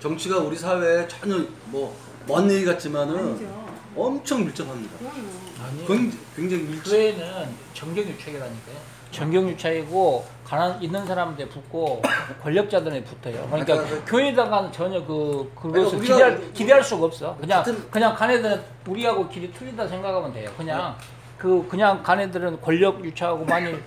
정치가 0.00 0.38
우리 0.38 0.56
사회에 0.56 1.06
전혀 1.08 1.44
뭐 1.66 1.94
먼 2.26 2.50
얘기 2.50 2.64
같지만은 2.64 3.16
아니죠. 3.18 3.70
엄청 3.96 4.44
밀접합니다. 4.44 4.98
그럼요. 4.98 5.28
아니 5.64 5.86
굉장히, 5.86 6.18
굉장히 6.36 6.62
밀접. 6.64 6.90
교회는 6.90 7.48
정경유착이라니까요. 7.74 8.76
정경유착이고 9.10 10.24
가난 10.44 10.82
있는 10.82 11.06
사람한테 11.06 11.48
붙고 11.48 12.02
권력자들에 12.42 13.04
붙어요. 13.04 13.46
그러니까 13.48 13.74
그러니까 13.76 14.04
교회에다가는 14.04 14.72
전혀 14.72 15.04
그 15.04 15.50
그것을 15.54 15.98
우리가- 15.98 16.02
기대할 16.02 16.52
기대할 16.52 16.82
수가 16.84 17.06
없어. 17.06 17.36
그냥 17.40 17.62
같은- 17.62 17.90
그냥 17.90 18.14
가네들 18.14 18.62
우리하고 18.86 19.28
길이 19.28 19.52
틀리다 19.52 19.86
생각하면 19.86 20.32
돼요. 20.32 20.50
그냥 20.56 20.96
그 21.38 21.66
그냥 21.68 22.02
가네들은 22.02 22.60
권력 22.60 23.04
유착하고 23.04 23.44
만일 23.44 23.82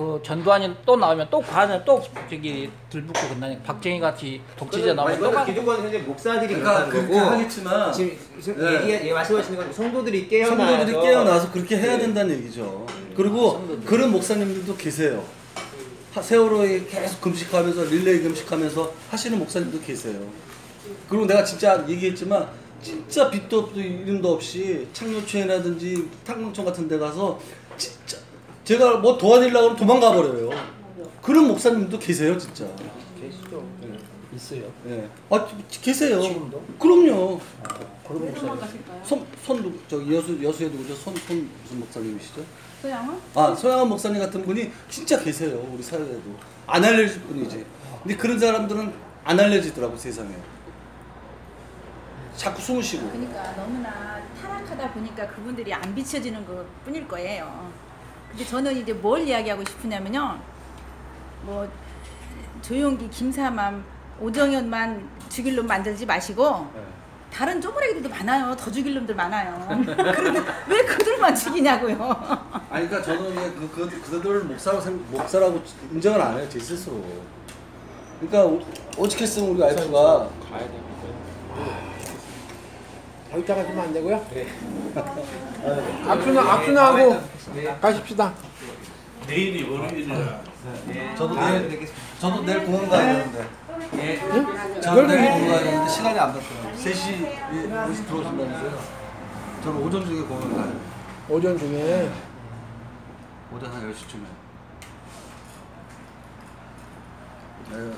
그 0.00 0.18
전두환이 0.22 0.74
또 0.86 0.96
나오면 0.96 1.28
또 1.30 1.42
가는 1.42 1.82
또 1.84 2.02
저기 2.30 2.70
들붙고 2.88 3.34
그다니 3.34 3.58
박정희 3.62 4.00
같이 4.00 4.40
독재자 4.56 4.94
나오면 4.94 5.20
또 5.20 5.30
가. 5.30 5.44
기독원 5.44 5.78
현재 5.82 5.98
목사들이 5.98 6.54
그러니까 6.54 6.86
그렇다는 6.86 6.90
그렇게 6.90 7.20
거고 7.20 7.30
하겠지만 7.32 7.92
지금 7.92 8.18
성- 8.40 8.56
네. 8.56 8.90
얘기 8.92 9.08
예, 9.08 9.12
말씀하시는 9.12 9.58
건 9.58 9.70
성도들이 9.70 10.26
깨어나서 10.28 10.56
성도들이 10.56 11.00
깨어나서 11.02 11.52
그렇게 11.52 11.76
해야 11.76 11.98
된다는 11.98 12.34
얘기죠. 12.38 12.86
그리고 13.14 13.62
그런 13.84 14.10
목사님들도 14.10 14.74
계세요. 14.78 15.22
하- 16.14 16.22
세월호에 16.22 16.86
계속 16.86 17.20
금식하면서 17.20 17.84
릴레이 17.84 18.22
금식하면서 18.22 18.92
하시는 19.10 19.38
목사님도 19.38 19.82
계세요. 19.82 20.18
그리고 21.10 21.26
내가 21.26 21.44
진짜 21.44 21.84
얘기했지만 21.86 22.48
진짜 22.82 23.28
빚도 23.30 23.58
없고 23.58 23.78
이름도 23.78 24.32
없이 24.32 24.88
창조촌이라든지 24.94 26.08
탕릉촌 26.24 26.64
같은 26.64 26.88
데 26.88 26.96
가서 26.98 27.38
진짜 27.76 28.16
제가 28.70 28.98
뭐 28.98 29.18
도와드리려고 29.18 29.70
하면 29.70 29.76
도망가 29.76 30.12
버려요. 30.12 30.48
그런 31.20 31.48
목사님도 31.48 31.98
계세요, 31.98 32.38
진짜. 32.38 32.64
계시죠. 33.20 33.66
있어요. 34.32 34.62
예. 34.86 35.08
아, 35.28 35.44
계세요. 35.68 36.22
지금도? 36.22 36.62
그럼요. 36.78 37.40
그런 38.06 38.26
목사님. 38.26 38.34
도망가실까요? 38.34 39.02
손, 39.04 39.26
손, 39.44 39.80
저기 39.88 40.14
여수, 40.14 40.40
여수에 40.40 40.68
누구죠? 40.68 40.94
손, 40.94 41.16
손, 41.16 41.50
무슨 41.64 41.80
목사님이시죠? 41.80 42.44
소양은? 42.82 43.18
아, 43.34 43.52
소양한 43.56 43.88
목사님 43.88 44.20
같은 44.20 44.40
분이 44.44 44.70
진짜 44.88 45.18
계세요. 45.20 45.68
우리 45.74 45.82
사회에도. 45.82 46.22
안 46.68 46.84
알려질 46.84 47.22
뿐이지. 47.22 47.66
근데 48.04 48.16
그런 48.16 48.38
사람들은 48.38 48.92
안 49.24 49.40
알려지더라고, 49.40 49.96
세상에. 49.96 50.32
자꾸 52.36 52.62
숨을 52.62 52.80
쉬고. 52.84 53.08
그러니까 53.10 53.52
너무나 53.56 54.22
타락하다 54.40 54.92
보니까 54.92 55.26
그분들이 55.26 55.74
안 55.74 55.92
비춰지는 55.92 56.46
것 56.46 56.64
뿐일 56.84 57.08
거예요. 57.08 57.89
근데 58.30 58.44
저는 58.44 58.76
이제 58.76 58.92
뭘 58.92 59.20
이야기하고 59.26 59.64
싶으냐면요. 59.64 60.38
뭐 61.42 61.68
조용기, 62.62 63.08
김사맘, 63.10 63.82
오정현만 64.20 65.08
죽일 65.28 65.56
놈 65.56 65.66
만들지 65.66 66.06
마시고 66.06 66.70
네. 66.74 66.82
다른 67.32 67.60
쪼그레기들도 67.60 68.08
많아요. 68.08 68.54
더 68.56 68.70
죽일 68.70 68.94
놈들 68.94 69.14
많아요. 69.14 69.66
그런데 69.86 70.42
왜 70.68 70.82
그들만 70.84 71.34
죽이냐고요. 71.34 71.96
아니, 72.70 72.88
그러니까 72.88 73.02
저는 73.02 73.34
그냥 73.34 73.54
그, 73.56 73.88
그, 73.88 74.00
그들 74.20 74.40
목사라고, 74.44 74.82
생- 74.82 75.04
목사라고 75.10 75.62
인정을 75.92 76.20
안 76.20 76.38
해요, 76.38 76.46
제 76.48 76.58
스스로. 76.58 77.02
그러니까, 78.20 78.44
오- 78.44 79.02
오죽했으면 79.04 79.50
우리 79.50 79.60
와이프가 79.62 80.28
가야 80.50 80.58
돼. 80.60 80.80
더 83.30 83.38
있다가 83.38 83.62
주면 83.64 83.78
안 83.84 83.92
되고요? 83.92 84.26
악순아 86.08 86.40
악순아하고 86.52 87.20
가십시다. 87.80 88.32
내일이 89.26 89.62
월요일이라 89.70 90.40
저도 91.16 91.34
내일 91.36 91.88
저도 92.18 92.42
내일 92.42 92.64
공원 92.64 92.88
가야 92.88 93.12
되는데. 93.12 93.48
저도 94.80 94.94
그걸 94.96 95.06
내일 95.06 95.20
왜- 95.20 95.28
공원 95.30 95.48
가야 95.48 95.58
되는데 95.62 95.88
시간이 95.90 96.18
안 96.18 96.28
맞더라고요. 96.28 96.72
3시 96.76 96.92
3시 97.52 98.06
들어오신다면서요? 98.06 98.78
저는 99.62 99.82
오전 99.82 100.04
중에 100.06 100.22
공원 100.22 100.56
가요. 100.56 100.72
오전 101.28 101.58
중에 101.58 102.10
오전 103.54 103.72
한 103.72 103.92
10시쯤에. 103.92 104.40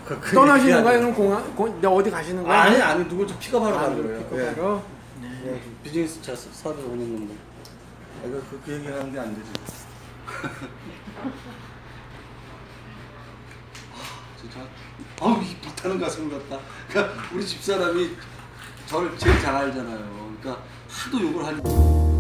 그, 0.04 0.34
떠나시는 0.34 0.84
거예요? 0.84 1.00
그럼 1.00 1.14
공항? 1.14 1.54
공, 1.56 1.80
네, 1.80 1.88
어디 1.88 2.10
가시는 2.10 2.42
거예요? 2.42 2.58
아니 2.60 2.82
아니 2.82 3.08
누구 3.08 3.26
좀 3.26 3.38
픽업하러 3.38 3.74
아, 3.74 3.80
가는 3.82 4.02
거예요. 4.02 4.18
예. 4.20 4.50
픽업하러? 4.54 4.82
예, 5.44 5.60
비즈니스 5.82 6.22
차 6.22 6.34
사서 6.36 6.70
오는 6.86 6.98
놈들. 7.12 7.36
아, 8.22 8.26
이거 8.26 8.40
그, 8.50 8.60
그 8.64 8.72
얘기하는 8.74 9.12
게 9.12 9.18
안 9.18 9.34
되지. 9.34 9.50
아, 13.92 14.36
진짜. 14.40 14.60
아우 15.20 15.42
이 15.42 15.56
불타는 15.56 15.98
가슴 16.00 16.30
같다. 16.30 16.60
그러니까 16.88 17.22
우리 17.34 17.44
집 17.46 17.62
사람이 17.62 18.16
저를 18.86 19.16
제일 19.18 19.40
잘 19.40 19.54
알잖아요. 19.56 20.36
그러니까 20.40 20.64
하도 20.88 21.20
욕을 21.20 21.44
하니. 21.44 22.11